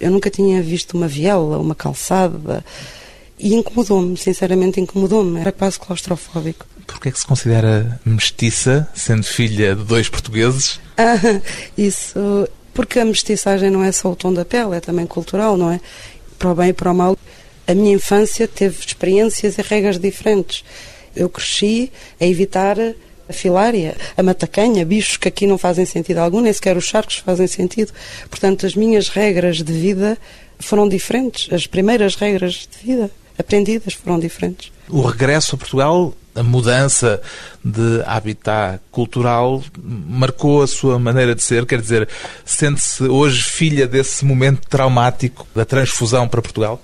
Eu 0.00 0.10
nunca 0.10 0.28
tinha 0.28 0.60
visto 0.62 0.96
uma 0.96 1.08
viela, 1.08 1.58
uma 1.58 1.74
calçada, 1.74 2.64
e 3.38 3.54
incomodou-me, 3.54 4.16
sinceramente 4.16 4.80
incomodou-me. 4.80 5.40
Era 5.40 5.52
quase 5.52 5.78
claustrofóbico. 5.78 6.66
Porquê 6.86 7.08
é 7.08 7.12
que 7.12 7.18
se 7.18 7.26
considera 7.26 8.00
mestiça, 8.04 8.88
sendo 8.94 9.24
filha 9.24 9.74
de 9.74 9.84
dois 9.84 10.08
portugueses? 10.08 10.80
Ah, 10.96 11.40
isso, 11.76 12.48
porque 12.72 12.98
a 13.00 13.04
mestiçagem 13.04 13.70
não 13.70 13.82
é 13.82 13.90
só 13.92 14.12
o 14.12 14.16
tom 14.16 14.32
da 14.32 14.44
pele, 14.44 14.76
é 14.76 14.80
também 14.80 15.06
cultural, 15.06 15.56
não 15.56 15.70
é? 15.70 15.80
Para 16.38 16.50
o 16.50 16.54
bem 16.54 16.68
e 16.68 16.72
para 16.72 16.92
o 16.92 16.94
mal. 16.94 17.16
A 17.66 17.74
minha 17.74 17.94
infância 17.94 18.46
teve 18.46 18.78
experiências 18.78 19.58
e 19.58 19.62
regras 19.62 19.98
diferentes. 19.98 20.64
Eu 21.14 21.28
cresci 21.28 21.90
a 22.20 22.24
evitar 22.24 22.76
a 23.28 23.32
filária, 23.32 23.96
a 24.16 24.22
matacanha, 24.22 24.84
bichos 24.84 25.16
que 25.16 25.28
aqui 25.28 25.46
não 25.46 25.58
fazem 25.58 25.84
sentido 25.84 26.18
algum, 26.18 26.40
nem 26.40 26.52
sequer 26.52 26.76
os 26.76 26.84
charcos 26.84 27.16
fazem 27.16 27.46
sentido. 27.46 27.92
Portanto, 28.30 28.66
as 28.66 28.74
minhas 28.74 29.08
regras 29.08 29.62
de 29.62 29.72
vida 29.72 30.16
foram 30.58 30.88
diferentes. 30.88 31.52
As 31.52 31.66
primeiras 31.66 32.14
regras 32.14 32.68
de 32.70 32.86
vida 32.86 33.10
aprendidas 33.38 33.94
foram 33.94 34.18
diferentes. 34.18 34.70
O 34.88 35.02
regresso 35.02 35.56
a 35.56 35.58
Portugal 35.58 36.14
a 36.36 36.42
mudança 36.42 37.20
de 37.64 38.02
habitat 38.06 38.80
cultural 38.90 39.62
marcou 39.82 40.62
a 40.62 40.66
sua 40.66 40.98
maneira 40.98 41.34
de 41.34 41.42
ser? 41.42 41.66
Quer 41.66 41.80
dizer, 41.80 42.08
sente-se 42.44 43.04
hoje 43.04 43.42
filha 43.42 43.86
desse 43.86 44.24
momento 44.24 44.68
traumático 44.68 45.46
da 45.54 45.64
transfusão 45.64 46.28
para 46.28 46.42
Portugal? 46.42 46.80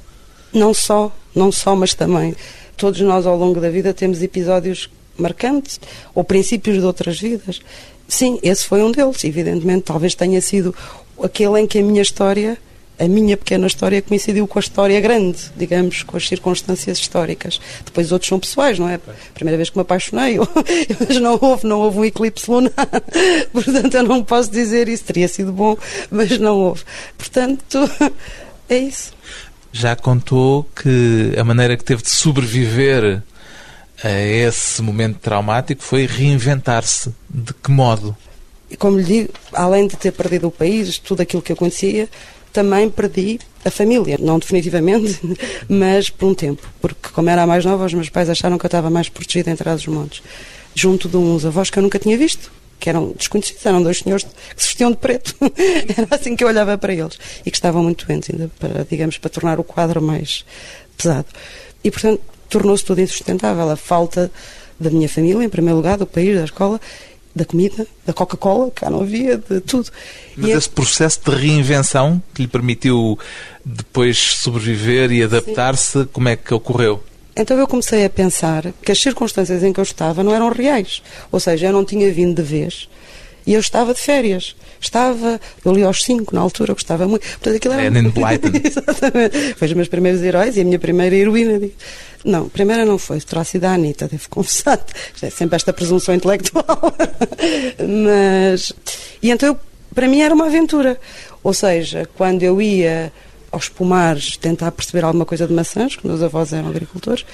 Não 0.52 0.74
só, 0.74 1.14
não 1.34 1.52
só, 1.52 1.76
mas 1.76 1.94
também. 1.94 2.34
Todos 2.76 3.00
nós 3.00 3.26
ao 3.26 3.36
longo 3.36 3.60
da 3.60 3.70
vida 3.70 3.94
temos 3.94 4.22
episódios 4.22 4.90
marcantes 5.16 5.78
ou 6.14 6.24
princípios 6.24 6.78
de 6.78 6.84
outras 6.84 7.20
vidas. 7.20 7.60
Sim, 8.08 8.38
esse 8.42 8.66
foi 8.66 8.82
um 8.82 8.90
deles, 8.90 9.24
evidentemente. 9.24 9.84
Talvez 9.84 10.14
tenha 10.14 10.40
sido 10.40 10.74
aquele 11.22 11.60
em 11.60 11.66
que 11.66 11.78
a 11.78 11.82
minha 11.82 12.02
história 12.02 12.58
a 12.98 13.08
minha 13.08 13.36
pequena 13.36 13.66
história 13.66 14.00
coincidiu 14.00 14.46
com 14.46 14.58
a 14.58 14.60
história 14.60 15.00
grande, 15.00 15.38
digamos, 15.56 16.02
com 16.02 16.16
as 16.16 16.28
circunstâncias 16.28 16.98
históricas. 16.98 17.60
Depois 17.84 18.12
outros 18.12 18.28
são 18.28 18.38
pessoais, 18.38 18.78
não 18.78 18.88
é? 18.88 18.94
A 18.94 19.32
primeira 19.34 19.56
vez 19.56 19.70
que 19.70 19.76
me 19.76 19.82
apaixonei, 19.82 20.38
mas 21.08 21.16
não 21.18 21.38
houve, 21.40 21.66
não 21.66 21.80
houve 21.80 21.98
um 21.98 22.04
eclipse 22.04 22.50
lunar. 22.50 22.72
Portanto, 23.52 23.94
eu 23.94 24.02
não 24.02 24.22
posso 24.22 24.50
dizer 24.50 24.88
isso. 24.88 25.04
Teria 25.04 25.26
sido 25.26 25.52
bom, 25.52 25.76
mas 26.10 26.38
não 26.38 26.56
houve. 26.58 26.84
Portanto, 27.18 27.78
é 28.68 28.78
isso. 28.78 29.12
Já 29.72 29.96
contou 29.96 30.64
que 30.76 31.34
a 31.36 31.42
maneira 31.42 31.76
que 31.76 31.84
teve 31.84 32.02
de 32.02 32.10
sobreviver 32.10 33.22
a 34.04 34.20
esse 34.20 34.82
momento 34.82 35.18
traumático 35.18 35.82
foi 35.82 36.06
reinventar-se. 36.06 37.12
De 37.28 37.54
que 37.54 37.70
modo? 37.70 38.16
Como 38.78 38.98
lhe 38.98 39.04
digo, 39.04 39.32
além 39.52 39.86
de 39.86 39.96
ter 39.96 40.12
perdido 40.12 40.48
o 40.48 40.50
país, 40.50 40.98
tudo 40.98 41.22
aquilo 41.22 41.42
que 41.42 41.52
eu 41.52 41.56
conhecia, 41.56 42.08
também 42.52 42.90
perdi 42.90 43.40
a 43.64 43.70
família, 43.70 44.18
não 44.20 44.38
definitivamente, 44.38 45.18
mas 45.68 46.10
por 46.10 46.26
um 46.26 46.34
tempo, 46.34 46.66
porque 46.80 47.08
como 47.12 47.30
era 47.30 47.42
a 47.42 47.46
mais 47.46 47.64
nova, 47.64 47.86
os 47.86 47.94
meus 47.94 48.08
pais 48.08 48.28
acharam 48.28 48.58
que 48.58 48.64
eu 48.64 48.68
estava 48.68 48.90
mais 48.90 49.08
protegida 49.08 49.50
em 49.50 49.54
dos 49.54 49.86
montes, 49.86 50.22
junto 50.74 51.08
de 51.08 51.16
uns 51.16 51.44
avós 51.44 51.70
que 51.70 51.78
eu 51.78 51.82
nunca 51.82 51.98
tinha 51.98 52.16
visto, 52.16 52.50
que 52.82 52.88
eram 52.88 53.12
desconhecidos, 53.16 53.64
eram 53.64 53.80
dois 53.80 53.98
senhores 53.98 54.24
que 54.24 54.60
se 54.60 54.68
vestiam 54.68 54.90
de 54.90 54.96
preto. 54.96 55.36
Era 55.96 56.08
assim 56.10 56.34
que 56.34 56.42
eu 56.42 56.48
olhava 56.48 56.76
para 56.76 56.92
eles 56.92 57.16
e 57.46 57.48
que 57.48 57.56
estavam 57.56 57.80
muito 57.80 58.04
doentes, 58.04 58.28
ainda 58.30 58.50
para, 58.58 58.84
digamos, 58.90 59.18
para 59.18 59.30
tornar 59.30 59.60
o 59.60 59.62
quadro 59.62 60.02
mais 60.02 60.44
pesado. 60.96 61.28
E, 61.84 61.92
portanto, 61.92 62.20
tornou-se 62.48 62.84
tudo 62.84 63.00
insustentável. 63.00 63.70
A 63.70 63.76
falta 63.76 64.32
da 64.80 64.90
minha 64.90 65.08
família, 65.08 65.44
em 65.44 65.48
primeiro 65.48 65.76
lugar, 65.76 65.96
do 65.96 66.06
país, 66.06 66.36
da 66.36 66.44
escola, 66.44 66.80
da 67.34 67.44
comida, 67.44 67.86
da 68.06 68.12
Coca-Cola, 68.12 68.70
que 68.70 68.82
cá 68.82 68.90
não 68.90 69.00
havia, 69.00 69.38
de 69.38 69.60
tudo. 69.60 69.90
Mas 70.36 70.50
e 70.50 70.52
esse 70.52 70.68
eu... 70.68 70.72
processo 70.72 71.20
de 71.24 71.34
reinvenção 71.34 72.22
que 72.34 72.42
lhe 72.42 72.48
permitiu 72.48 73.18
depois 73.64 74.18
sobreviver 74.18 75.10
e 75.12 75.22
adaptar-se, 75.22 76.04
como 76.06 76.28
é 76.28 76.36
que 76.36 76.52
ocorreu? 76.52 77.02
Então 77.34 77.58
eu 77.58 77.66
comecei 77.66 78.04
a 78.04 78.10
pensar 78.10 78.72
que 78.82 78.92
as 78.92 79.00
circunstâncias 79.00 79.62
em 79.62 79.72
que 79.72 79.80
eu 79.80 79.84
estava 79.84 80.22
não 80.22 80.34
eram 80.34 80.50
reais. 80.50 81.02
Ou 81.30 81.40
seja, 81.40 81.66
eu 81.68 81.72
não 81.72 81.84
tinha 81.84 82.12
vindo 82.12 82.34
de 82.34 82.42
vez 82.42 82.88
e 83.46 83.54
eu 83.54 83.60
estava 83.60 83.94
de 83.94 84.00
férias. 84.00 84.54
Estava, 84.80 85.40
eu 85.64 85.72
li 85.72 85.82
aos 85.82 86.02
cinco 86.02 86.34
na 86.34 86.40
altura, 86.40 86.72
gostava 86.72 87.06
muito. 87.06 87.22
Portanto, 87.22 87.56
aquilo 87.56 87.74
era. 87.74 87.86
Anne 87.86 88.10
Blyton. 88.10 88.50
Exatamente. 88.64 89.54
Foi 89.54 89.68
os 89.68 89.74
meus 89.74 89.88
primeiros 89.88 90.22
heróis 90.22 90.56
e 90.56 90.60
a 90.60 90.64
minha 90.64 90.78
primeira 90.78 91.14
heroína. 91.14 91.60
Não, 92.24 92.46
a 92.46 92.50
primeira 92.50 92.84
não 92.84 92.98
foi, 92.98 93.20
terá 93.20 93.44
sido 93.44 93.64
a 93.64 93.74
Anitta, 93.74 94.08
devo 94.08 94.28
confessar. 94.28 94.84
É 95.22 95.30
sempre 95.30 95.56
esta 95.56 95.72
presunção 95.72 96.14
intelectual. 96.14 96.66
Mas. 97.78 98.72
E 99.22 99.30
então, 99.30 99.50
eu, 99.50 99.58
para 99.94 100.08
mim, 100.08 100.20
era 100.20 100.34
uma 100.34 100.46
aventura. 100.46 100.98
Ou 101.44 101.54
seja, 101.54 102.08
quando 102.16 102.42
eu 102.42 102.60
ia 102.60 103.12
aos 103.52 103.68
pomares 103.68 104.36
tentar 104.36 104.72
perceber 104.72 105.04
alguma 105.04 105.26
coisa 105.26 105.46
de 105.46 105.52
maçãs, 105.52 105.94
que 105.94 106.06
meus 106.06 106.22
avós 106.22 106.52
eram 106.52 106.70
agricultores, 106.70 107.24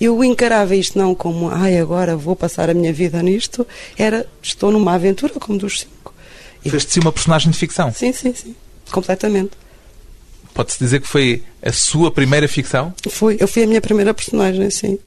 eu 0.00 0.22
encarava 0.22 0.74
isto 0.76 0.98
não 0.98 1.14
como, 1.14 1.50
ai, 1.50 1.78
agora 1.78 2.16
vou 2.16 2.36
passar 2.36 2.70
a 2.70 2.74
minha 2.74 2.92
vida 2.92 3.22
nisto, 3.22 3.66
era, 3.96 4.28
estou 4.42 4.70
numa 4.70 4.94
aventura 4.94 5.34
como 5.34 5.58
dos 5.58 5.80
cinco. 5.80 6.14
Fez-te-se 6.62 7.00
uma 7.00 7.12
personagem 7.12 7.50
de 7.50 7.58
ficção? 7.58 7.92
Sim, 7.92 8.12
sim, 8.12 8.34
sim, 8.34 8.54
completamente. 8.90 9.52
Pode-se 10.54 10.78
dizer 10.78 11.00
que 11.00 11.08
foi 11.08 11.42
a 11.62 11.72
sua 11.72 12.10
primeira 12.10 12.48
ficção? 12.48 12.92
Foi, 13.08 13.36
eu 13.40 13.48
fui 13.48 13.62
a 13.62 13.66
minha 13.66 13.80
primeira 13.80 14.12
personagem, 14.12 14.68
sim. 14.70 14.98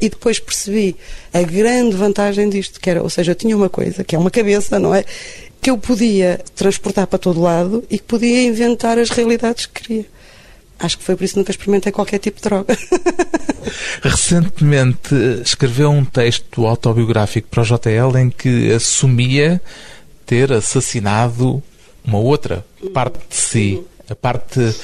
E 0.00 0.08
depois 0.08 0.38
percebi 0.38 0.96
a 1.32 1.42
grande 1.42 1.96
vantagem 1.96 2.48
disto, 2.48 2.80
que 2.80 2.88
era, 2.88 3.02
ou 3.02 3.10
seja, 3.10 3.32
eu 3.32 3.34
tinha 3.36 3.56
uma 3.56 3.68
coisa, 3.68 4.04
que 4.04 4.14
é 4.14 4.18
uma 4.18 4.30
cabeça, 4.30 4.78
não 4.78 4.94
é? 4.94 5.04
Que 5.60 5.70
eu 5.70 5.76
podia 5.76 6.40
transportar 6.54 7.06
para 7.06 7.18
todo 7.18 7.40
lado 7.40 7.84
e 7.90 7.98
que 7.98 8.04
podia 8.04 8.44
inventar 8.44 8.98
as 8.98 9.10
realidades 9.10 9.66
que 9.66 9.82
queria. 9.82 10.06
Acho 10.78 10.98
que 10.98 11.04
foi 11.04 11.16
por 11.16 11.24
isso 11.24 11.34
que 11.34 11.40
nunca 11.40 11.50
experimentei 11.50 11.90
qualquer 11.90 12.18
tipo 12.18 12.36
de 12.36 12.42
droga. 12.42 12.76
Recentemente 14.02 15.14
escreveu 15.44 15.90
um 15.90 16.04
texto 16.04 16.66
autobiográfico 16.66 17.48
para 17.48 17.62
o 17.62 17.64
JL 17.64 18.16
em 18.18 18.30
que 18.30 18.72
assumia 18.72 19.60
ter 20.24 20.52
assassinado 20.52 21.62
uma 22.04 22.18
outra 22.18 22.64
parte 22.94 23.18
de 23.28 23.34
si, 23.34 23.82
a 24.08 24.14
parte, 24.14 24.74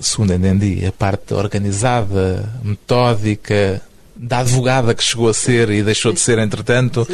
segundo 0.00 0.32
entendi, 0.32 0.84
a 0.86 0.92
parte 0.92 1.34
organizada, 1.34 2.52
metódica, 2.62 3.82
da 4.16 4.38
advogada 4.38 4.94
que 4.94 5.02
chegou 5.02 5.28
a 5.28 5.34
ser 5.34 5.70
e 5.70 5.82
deixou 5.82 6.12
de 6.12 6.20
ser 6.20 6.38
entretanto. 6.38 7.06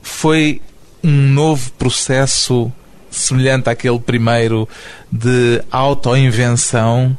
Foi 0.00 0.62
um 1.02 1.10
novo 1.10 1.70
processo 1.72 2.72
semelhante 3.10 3.68
àquele 3.68 3.98
primeiro 3.98 4.68
de 5.10 5.62
autoinvenção 5.70 7.16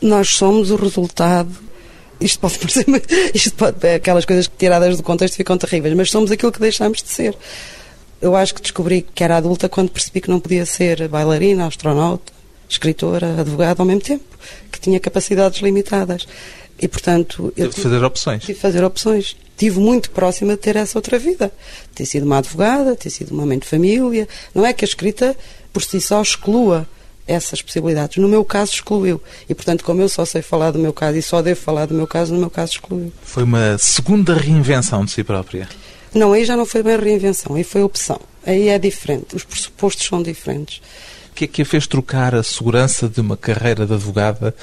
nós 0.00 0.30
somos 0.30 0.70
o 0.70 0.76
resultado. 0.76 1.50
Isto 2.20 2.38
pode 2.40 2.58
parecer. 2.60 2.86
Isto 3.34 3.54
pode, 3.54 3.86
é 3.86 3.94
aquelas 3.94 4.24
coisas 4.24 4.46
que 4.46 4.56
tiradas 4.56 4.96
do 4.96 5.02
contexto 5.02 5.36
ficam 5.36 5.56
terríveis, 5.56 5.94
mas 5.94 6.10
somos 6.10 6.30
aquilo 6.30 6.52
que 6.52 6.60
deixamos 6.60 7.02
de 7.02 7.08
ser. 7.08 7.36
Eu 8.20 8.36
acho 8.36 8.54
que 8.54 8.60
descobri 8.60 9.02
que 9.14 9.24
era 9.24 9.36
adulta 9.36 9.68
quando 9.68 9.90
percebi 9.90 10.20
que 10.20 10.28
não 10.28 10.40
podia 10.40 10.66
ser 10.66 11.08
bailarina, 11.08 11.66
astronauta, 11.66 12.32
escritora, 12.68 13.40
advogada 13.40 13.82
ao 13.82 13.86
mesmo 13.86 14.02
tempo, 14.02 14.24
que 14.70 14.78
tinha 14.78 15.00
capacidades 15.00 15.60
limitadas. 15.60 16.26
E, 16.78 16.88
portanto. 16.88 17.52
Tive 17.54 17.68
de 17.68 17.80
fazer 17.80 18.04
opções. 18.04 18.40
Tive 18.42 18.54
de 18.54 18.60
fazer 18.60 18.84
opções. 18.84 19.36
Tive 19.56 19.78
muito 19.78 20.10
próxima 20.10 20.52
de 20.52 20.58
ter 20.58 20.76
essa 20.76 20.98
outra 20.98 21.18
vida. 21.18 21.52
Ter 21.94 22.06
sido 22.06 22.24
uma 22.24 22.38
advogada, 22.38 22.96
ter 22.96 23.10
sido 23.10 23.32
uma 23.32 23.44
mãe 23.44 23.58
de 23.58 23.66
família. 23.66 24.26
Não 24.54 24.64
é 24.64 24.72
que 24.72 24.84
a 24.84 24.88
escrita 24.88 25.36
por 25.72 25.82
si 25.82 26.00
só 26.00 26.20
exclua 26.20 26.86
essas 27.30 27.62
possibilidades. 27.62 28.16
No 28.16 28.28
meu 28.28 28.44
caso, 28.44 28.72
excluiu. 28.72 29.22
E, 29.48 29.54
portanto, 29.54 29.84
como 29.84 30.00
eu 30.00 30.08
só 30.08 30.24
sei 30.24 30.42
falar 30.42 30.72
do 30.72 30.78
meu 30.78 30.92
caso 30.92 31.16
e 31.16 31.22
só 31.22 31.40
devo 31.40 31.60
falar 31.60 31.86
do 31.86 31.94
meu 31.94 32.06
caso, 32.06 32.34
no 32.34 32.40
meu 32.40 32.50
caso, 32.50 32.72
excluiu. 32.72 33.12
Foi 33.22 33.44
uma 33.44 33.78
segunda 33.78 34.34
reinvenção 34.34 35.04
de 35.04 35.12
si 35.12 35.22
própria? 35.22 35.68
Não, 36.12 36.32
aí 36.32 36.44
já 36.44 36.56
não 36.56 36.66
foi 36.66 36.82
bem 36.82 36.98
reinvenção, 36.98 37.54
aí 37.54 37.62
foi 37.62 37.82
opção. 37.82 38.20
Aí 38.44 38.68
é 38.68 38.78
diferente, 38.78 39.36
os 39.36 39.44
pressupostos 39.44 40.06
são 40.06 40.22
diferentes. 40.22 40.82
O 41.30 41.34
que 41.34 41.44
é 41.44 41.46
que 41.46 41.62
a 41.62 41.64
fez 41.64 41.86
trocar 41.86 42.34
a 42.34 42.42
segurança 42.42 43.08
de 43.08 43.20
uma 43.20 43.36
carreira 43.36 43.86
de 43.86 43.94
advogada 43.94 44.54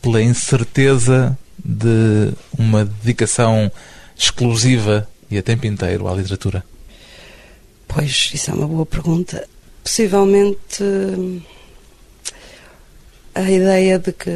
pela 0.00 0.22
incerteza 0.22 1.38
de 1.62 2.32
uma 2.58 2.84
dedicação 2.84 3.70
exclusiva 4.16 5.06
e 5.30 5.36
a 5.36 5.42
tempo 5.42 5.66
inteiro 5.66 6.08
à 6.08 6.14
literatura? 6.14 6.64
Pois, 7.86 8.30
isso 8.32 8.50
é 8.50 8.54
uma 8.54 8.66
boa 8.66 8.86
pergunta. 8.86 9.46
Possivelmente 9.84 10.82
a 13.36 13.50
ideia 13.50 13.98
de 13.98 14.12
que. 14.12 14.30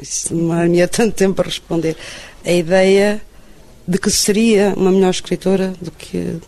Isso 0.00 0.34
demora-me 0.34 0.86
tanto 0.88 1.14
tempo 1.14 1.40
a 1.42 1.44
responder. 1.44 1.96
A 2.44 2.52
ideia 2.52 3.20
de 3.86 3.98
que 3.98 4.10
seria 4.10 4.72
uma 4.76 4.90
melhor 4.90 5.10
escritora 5.10 5.74
do 5.80 5.90
que. 5.90 6.18
Do, 6.18 6.42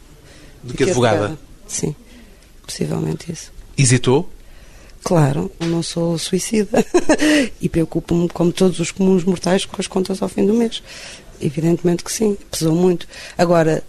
do 0.62 0.70
que, 0.72 0.78
que 0.78 0.83
advogada. 0.85 1.16
advogada. 1.16 1.38
Sim, 1.66 1.94
possivelmente 2.64 3.33
isso. 3.33 3.52
Hesitou? 3.76 4.28
Claro, 5.02 5.50
eu 5.61 5.68
não 5.68 5.83
sou 5.83 6.18
suicida 6.18 6.85
e 7.61 7.68
preocupo-me, 7.68 8.28
como 8.28 8.52
todos 8.52 8.81
os 8.81 8.90
comuns 8.90 9.24
mortais, 9.24 9.64
com 9.64 9.81
as 9.81 9.87
contas 9.87 10.20
ao 10.20 10.28
fim 10.28 10.46
do 10.46 10.52
mês. 10.52 10.83
Evidentemente 11.40 12.02
que 12.02 12.12
sim, 12.12 12.37
pesou 12.50 12.74
muito. 12.74 13.07
Agora, 13.37 13.83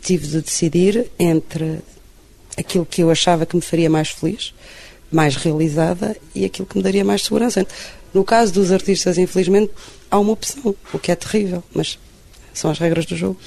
tive 0.00 0.26
de 0.26 0.40
decidir 0.40 1.10
entre 1.18 1.80
aquilo 2.56 2.86
que 2.86 3.02
eu 3.02 3.10
achava 3.10 3.44
que 3.44 3.56
me 3.56 3.62
faria 3.62 3.90
mais 3.90 4.10
feliz, 4.10 4.54
mais 5.14 5.36
realizada 5.36 6.16
e 6.34 6.44
aquilo 6.44 6.66
que 6.66 6.76
me 6.76 6.82
daria 6.82 7.04
mais 7.04 7.22
segurança. 7.22 7.66
No 8.12 8.24
caso 8.24 8.52
dos 8.52 8.72
artistas, 8.72 9.16
infelizmente, 9.16 9.72
há 10.10 10.18
uma 10.18 10.32
opção, 10.32 10.74
o 10.92 10.98
que 10.98 11.12
é 11.12 11.14
terrível, 11.14 11.62
mas 11.72 11.98
são 12.52 12.70
as 12.70 12.78
regras 12.78 13.06
do 13.06 13.16
jogo. 13.16 13.38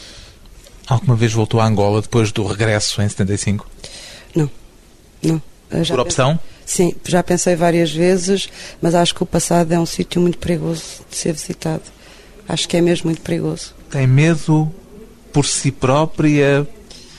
Alguma 0.88 1.16
vez 1.16 1.34
voltou 1.34 1.60
a 1.60 1.66
Angola 1.66 2.02
depois 2.02 2.32
do 2.32 2.46
regresso 2.46 3.02
em 3.02 3.10
75? 3.10 3.70
Não, 4.34 4.50
não. 5.22 5.42
Já 5.84 5.96
Por 5.96 6.02
opção? 6.02 6.40
Pensei, 6.66 6.92
sim, 6.92 6.96
já 7.06 7.22
pensei 7.22 7.56
várias 7.56 7.92
vezes, 7.92 8.48
mas 8.82 8.96
acho 8.96 9.14
que 9.14 9.22
o 9.22 9.26
passado 9.26 9.72
é 9.74 9.80
um 9.80 9.86
sítio 9.86 10.22
muito 10.22 10.38
perigoso 10.38 10.84
de 11.10 11.18
ser 11.18 11.34
visitado. 11.34 11.84
Acho 12.48 12.68
que 12.70 12.78
é 12.78 12.82
mesmo 12.82 13.08
muito 13.08 13.22
perigoso. 13.22 13.76
Tem 13.90 14.08
medo 14.08 14.72
por 15.34 15.46
si 15.46 15.72
própria, 15.72 16.66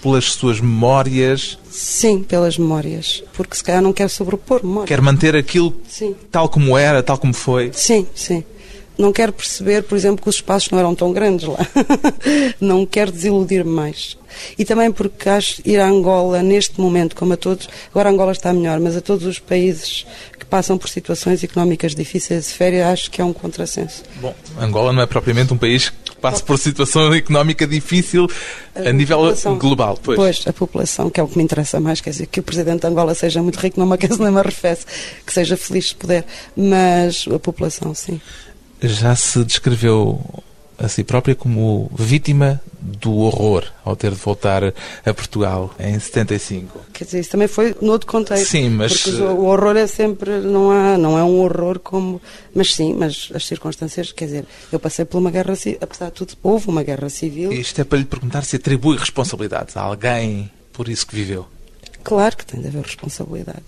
pelas 0.03 0.33
suas 0.33 0.61
memórias? 0.61 1.59
Sim, 1.71 2.23
pelas 2.23 2.59
memórias. 2.59 3.23
Porque 3.33 3.57
se 3.57 3.65
calhar 3.65 3.83
não 3.83 3.93
quer 3.93 4.09
sobrepor 4.09 4.65
memórias. 4.65 4.89
Quer 4.89 5.01
manter 5.01 5.37
aquilo 5.37 5.75
sim. 5.89 6.15
tal 6.31 6.49
como 6.49 6.77
era, 6.77 7.03
tal 7.03 7.19
como 7.19 7.35
foi? 7.35 7.71
Sim, 7.73 8.07
sim. 8.15 8.45
Não 8.99 9.13
quero 9.13 9.33
perceber, 9.33 9.85
por 9.85 9.97
exemplo, 9.97 10.21
que 10.21 10.29
os 10.29 10.35
espaços 10.35 10.71
não 10.71 10.79
eram 10.81 10.93
tão 10.93 11.13
grandes 11.13 11.47
lá. 11.47 11.59
não 12.61 12.85
quero 12.85 13.13
desiludir-me 13.13 13.71
mais. 13.71 14.19
E 14.59 14.65
também 14.65 14.91
porque 14.91 15.29
acho 15.29 15.63
ir 15.65 15.79
a 15.79 15.87
Angola, 15.87 16.43
neste 16.43 16.81
momento, 16.81 17.15
como 17.15 17.33
a 17.33 17.37
todos, 17.37 17.69
agora 17.91 18.11
Angola 18.11 18.33
está 18.33 18.53
melhor, 18.53 18.81
mas 18.81 18.97
a 18.97 19.01
todos 19.01 19.25
os 19.25 19.39
países 19.39 20.05
que 20.37 20.45
passam 20.45 20.77
por 20.77 20.89
situações 20.89 21.45
económicas 21.45 21.95
difíceis 21.95 22.49
de 22.49 22.55
férias, 22.55 22.89
acho 22.89 23.11
que 23.11 23.21
é 23.21 23.25
um 23.25 23.33
contrassenso. 23.33 24.03
Bom, 24.21 24.35
Angola 24.61 24.93
não 24.93 25.03
é 25.03 25.07
propriamente 25.07 25.55
um 25.55 25.59
país 25.59 25.93
passa 26.21 26.43
por 26.43 26.59
situação 26.59 27.13
económica 27.15 27.67
difícil 27.67 28.29
a, 28.75 28.89
a 28.89 28.93
nível 28.93 29.35
global. 29.59 29.99
Pois. 30.03 30.17
pois, 30.17 30.45
a 30.47 30.53
população, 30.53 31.11
que 31.11 31.21
é 31.21 31.23
o 31.23 31.29
que 31.29 31.37
me 31.37 31.45
interessa 31.45 31.81
mais, 31.81 32.01
quer 32.01 32.11
dizer, 32.11 32.27
que 32.27 32.41
o 32.41 32.43
Presidente 32.43 32.81
de 32.81 32.87
Angola 32.87 33.15
seja 33.15 33.43
muito 33.43 33.57
rico, 33.57 33.79
não 33.81 33.87
me 33.87 33.95
aquece 33.95 34.21
nem 34.21 34.31
me 34.31 34.41
arrefece, 34.41 34.85
que 35.25 35.33
seja 35.33 35.57
feliz 35.57 35.89
se 35.89 35.95
puder, 35.95 36.25
mas 36.57 37.25
a 37.33 37.39
população, 37.39 37.95
sim 37.95 38.21
já 38.83 39.15
se 39.17 39.45
descreveu 39.45 40.21
a 40.79 40.89
si 40.89 41.03
própria 41.03 41.35
como 41.35 41.91
vítima 41.95 42.61
do 42.81 43.13
horror 43.17 43.65
ao 43.85 43.97
ter 43.97 44.13
de 44.13 44.17
voltar 44.17 44.63
a 44.65 45.15
Portugal 45.15 45.75
em 45.79 45.99
75. 45.99 46.81
Quer 46.93 47.05
dizer, 47.05 47.21
isso 47.21 47.31
também 47.31 47.49
foi 47.49 47.75
no 47.83 47.91
outro 47.93 48.07
contexto. 48.07 48.47
Sim, 48.47 48.71
mas 48.71 49.03
porque 49.03 49.21
o 49.21 49.45
horror 49.47 49.77
é 49.77 49.87
sempre 49.87 50.39
não 50.39 50.71
há, 50.71 50.97
não 50.97 51.19
é 51.19 51.25
um 51.25 51.41
horror 51.41 51.81
como, 51.81 52.23
mas 52.55 52.75
sim, 52.75 52.95
mas 52.95 53.31
as 53.35 53.45
circunstâncias, 53.45 54.13
quer 54.13 54.27
dizer, 54.27 54.47
eu 54.71 54.79
passei 54.79 55.05
por 55.05 55.19
uma 55.19 55.31
guerra 55.31 55.57
civil, 55.57 55.79
apesar 55.81 56.07
de 56.07 56.13
tudo, 56.13 56.35
houve 56.43 56.69
uma 56.69 56.83
guerra 56.83 57.09
civil. 57.09 57.53
Isto 57.53 57.81
é 57.81 57.85
para 57.85 57.99
lhe 57.99 58.05
perguntar 58.05 58.43
se 58.45 58.57
atribui 58.57 58.97
responsabilidades 58.97 59.77
a 59.77 59.83
alguém 59.83 60.51
por 60.73 60.89
isso 60.89 61.07
que 61.07 61.17
viveu. 61.17 61.47
Claro 62.05 62.37
que 62.37 62.47
tem 62.47 62.61
de 62.61 62.69
haver 62.69 62.83
responsabilidade. 62.83 63.65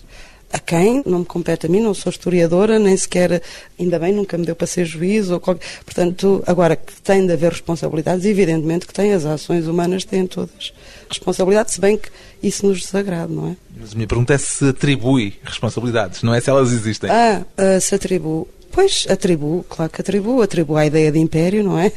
A 0.53 0.59
quem? 0.59 1.03
Não 1.07 1.21
me 1.21 1.25
compete 1.25 1.67
a 1.67 1.69
mim, 1.69 1.81
não 1.81 1.95
sou 1.95 2.11
historiadora, 2.11 2.79
nem 2.79 2.97
sequer, 2.97 3.41
ainda 3.79 3.99
bem, 3.99 4.13
nunca 4.13 4.37
me 4.37 4.45
deu 4.45 4.57
para 4.57 4.67
ser 4.67 4.85
juiz. 4.85 5.31
Ou 5.31 5.39
qualquer... 5.39 5.67
Portanto, 5.85 6.43
agora 6.47 6.75
que 6.75 7.01
tem 7.03 7.27
de 7.27 7.33
haver 7.33 7.53
responsabilidades, 7.53 8.25
evidentemente 8.25 8.87
que 8.87 8.93
tem, 8.93 9.13
as 9.13 9.25
ações 9.25 9.67
humanas 9.67 10.05
têm 10.05 10.27
todas 10.27 10.73
responsabilidade, 11.11 11.73
se 11.73 11.81
bem 11.81 11.99
que 11.99 12.09
isso 12.43 12.67
nos 12.67 12.81
desagrada, 12.81 13.33
não 13.33 13.49
é? 13.49 13.57
Mas 13.79 13.93
a 13.93 13.95
minha 13.95 14.07
pergunta 14.07 14.33
é 14.33 14.39
se 14.39 14.69
atribui 14.69 15.35
responsabilidades, 15.43 16.23
não 16.23 16.33
é 16.33 16.41
se 16.41 16.49
elas 16.49 16.73
existem. 16.73 17.11
Ah, 17.11 17.43
uh, 17.59 17.81
se 17.81 17.95
atribui. 17.95 18.47
Pois, 18.73 19.05
atribuo, 19.11 19.65
claro 19.69 19.91
que 19.91 20.01
atribuo, 20.01 20.43
atribuo 20.43 20.77
à 20.77 20.87
ideia 20.87 21.11
de 21.11 21.19
império, 21.19 21.65
não 21.65 21.77
é? 21.77 21.91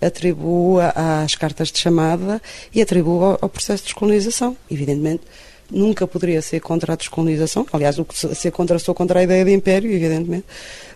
Atribuo 0.00 0.78
às 0.94 1.34
cartas 1.34 1.72
de 1.72 1.80
chamada 1.80 2.40
e 2.72 2.80
atribuo 2.80 3.36
ao 3.40 3.48
processo 3.48 3.82
de 3.82 3.88
descolonização, 3.88 4.56
evidentemente 4.70 5.22
nunca 5.70 6.06
poderia 6.06 6.42
ser 6.42 6.60
contra 6.60 6.92
a 6.92 6.96
descolonização. 6.96 7.66
Aliás, 7.72 7.98
o 7.98 8.04
que 8.04 8.14
ser 8.34 8.50
contra 8.50 8.78
sou 8.78 8.94
contra 8.94 9.20
a 9.20 9.22
ideia 9.22 9.44
de 9.44 9.52
império, 9.52 9.90
evidentemente. 9.90 10.46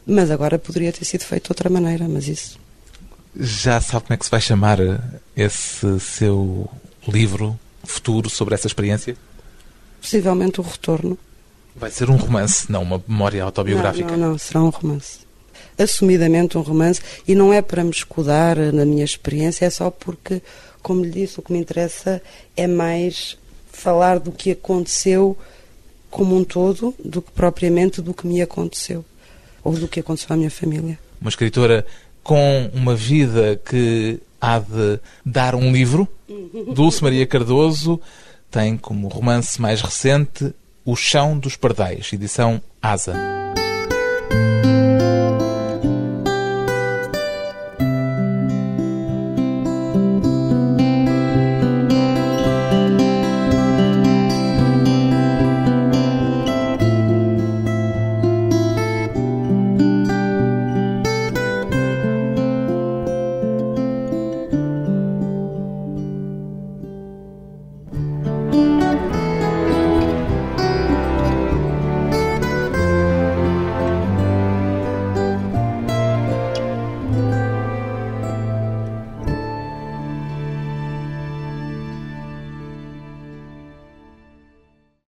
Mas 0.07 0.31
agora 0.31 0.59
poderia 0.59 0.93
ter 0.93 1.05
sido 1.05 1.25
feito 1.25 1.45
de 1.45 1.53
outra 1.53 1.71
maneira, 1.71 2.07
mas 2.09 2.29
isso. 2.29 2.59
Já 3.39 3.81
sabe 3.81 4.07
como 4.07 4.15
é 4.15 4.17
que 4.17 4.25
se 4.25 4.31
vai 4.31 4.41
chamar 4.41 4.79
esse 5.37 6.01
seu 6.01 6.69
livro 7.07 7.59
futuro 7.85 8.31
sobre 8.31 8.55
essa 8.55 8.67
experiência? 8.67 9.17
Possivelmente 10.01 10.61
o 10.61 10.65
retorno. 10.65 11.19
Vai 11.75 11.91
ser 11.91 12.09
um 12.09 12.17
romance, 12.17 12.71
não 12.71 12.83
uma 12.83 13.03
memória 13.07 13.43
autobiográfica? 13.45 14.13
Não, 14.13 14.17
não, 14.17 14.31
não, 14.31 14.39
será 14.39 14.63
um 14.63 14.71
romance. 14.71 15.19
Assumidamente 15.79 16.57
um 16.57 16.63
romance, 16.63 17.03
e 17.29 17.35
não 17.35 17.53
é 17.53 17.61
para 17.61 17.85
me 17.85 17.91
escudar 17.91 18.57
na 18.57 18.87
minha 18.87 19.05
experiência, 19.05 19.67
é 19.67 19.71
só 19.71 19.91
porque, 19.91 20.41
como 20.83 21.05
lhe 21.05 21.11
disse, 21.11 21.39
o 21.39 21.43
que 21.43 21.53
me 21.53 21.59
interessa 21.59 22.23
é 22.57 22.67
mais 22.67 23.37
falar 23.77 24.19
do 24.19 24.33
que 24.33 24.51
aconteceu 24.53 25.37
como 26.11 26.37
um 26.37 26.43
todo, 26.45 26.95
do 27.05 27.21
que 27.21 27.31
propriamente 27.31 28.01
do 28.01 28.15
que 28.15 28.27
me 28.27 28.41
aconteceu, 28.41 29.05
ou 29.63 29.75
do 29.75 29.87
que 29.87 30.01
aconteceu 30.01 30.33
à 30.33 30.37
minha 30.37 30.51
família. 30.51 30.99
Uma 31.21 31.29
escritora 31.29 31.87
com 32.23 32.71
uma 32.73 32.95
vida 32.97 33.61
que 33.65 34.19
há 34.41 34.59
de 34.59 34.99
dar 35.25 35.55
um 35.55 35.73
livro. 35.73 36.09
Dulce 36.75 37.03
Maria 37.03 37.27
Cardoso 37.27 38.01
tem 38.51 38.77
como 38.77 39.09
romance 39.09 39.61
mais 39.61 39.81
recente 39.81 40.53
O 40.85 40.97
Chão 40.97 41.39
dos 41.39 41.57
Pardais, 41.57 42.11
edição 42.13 42.61
Asa. 42.81 43.15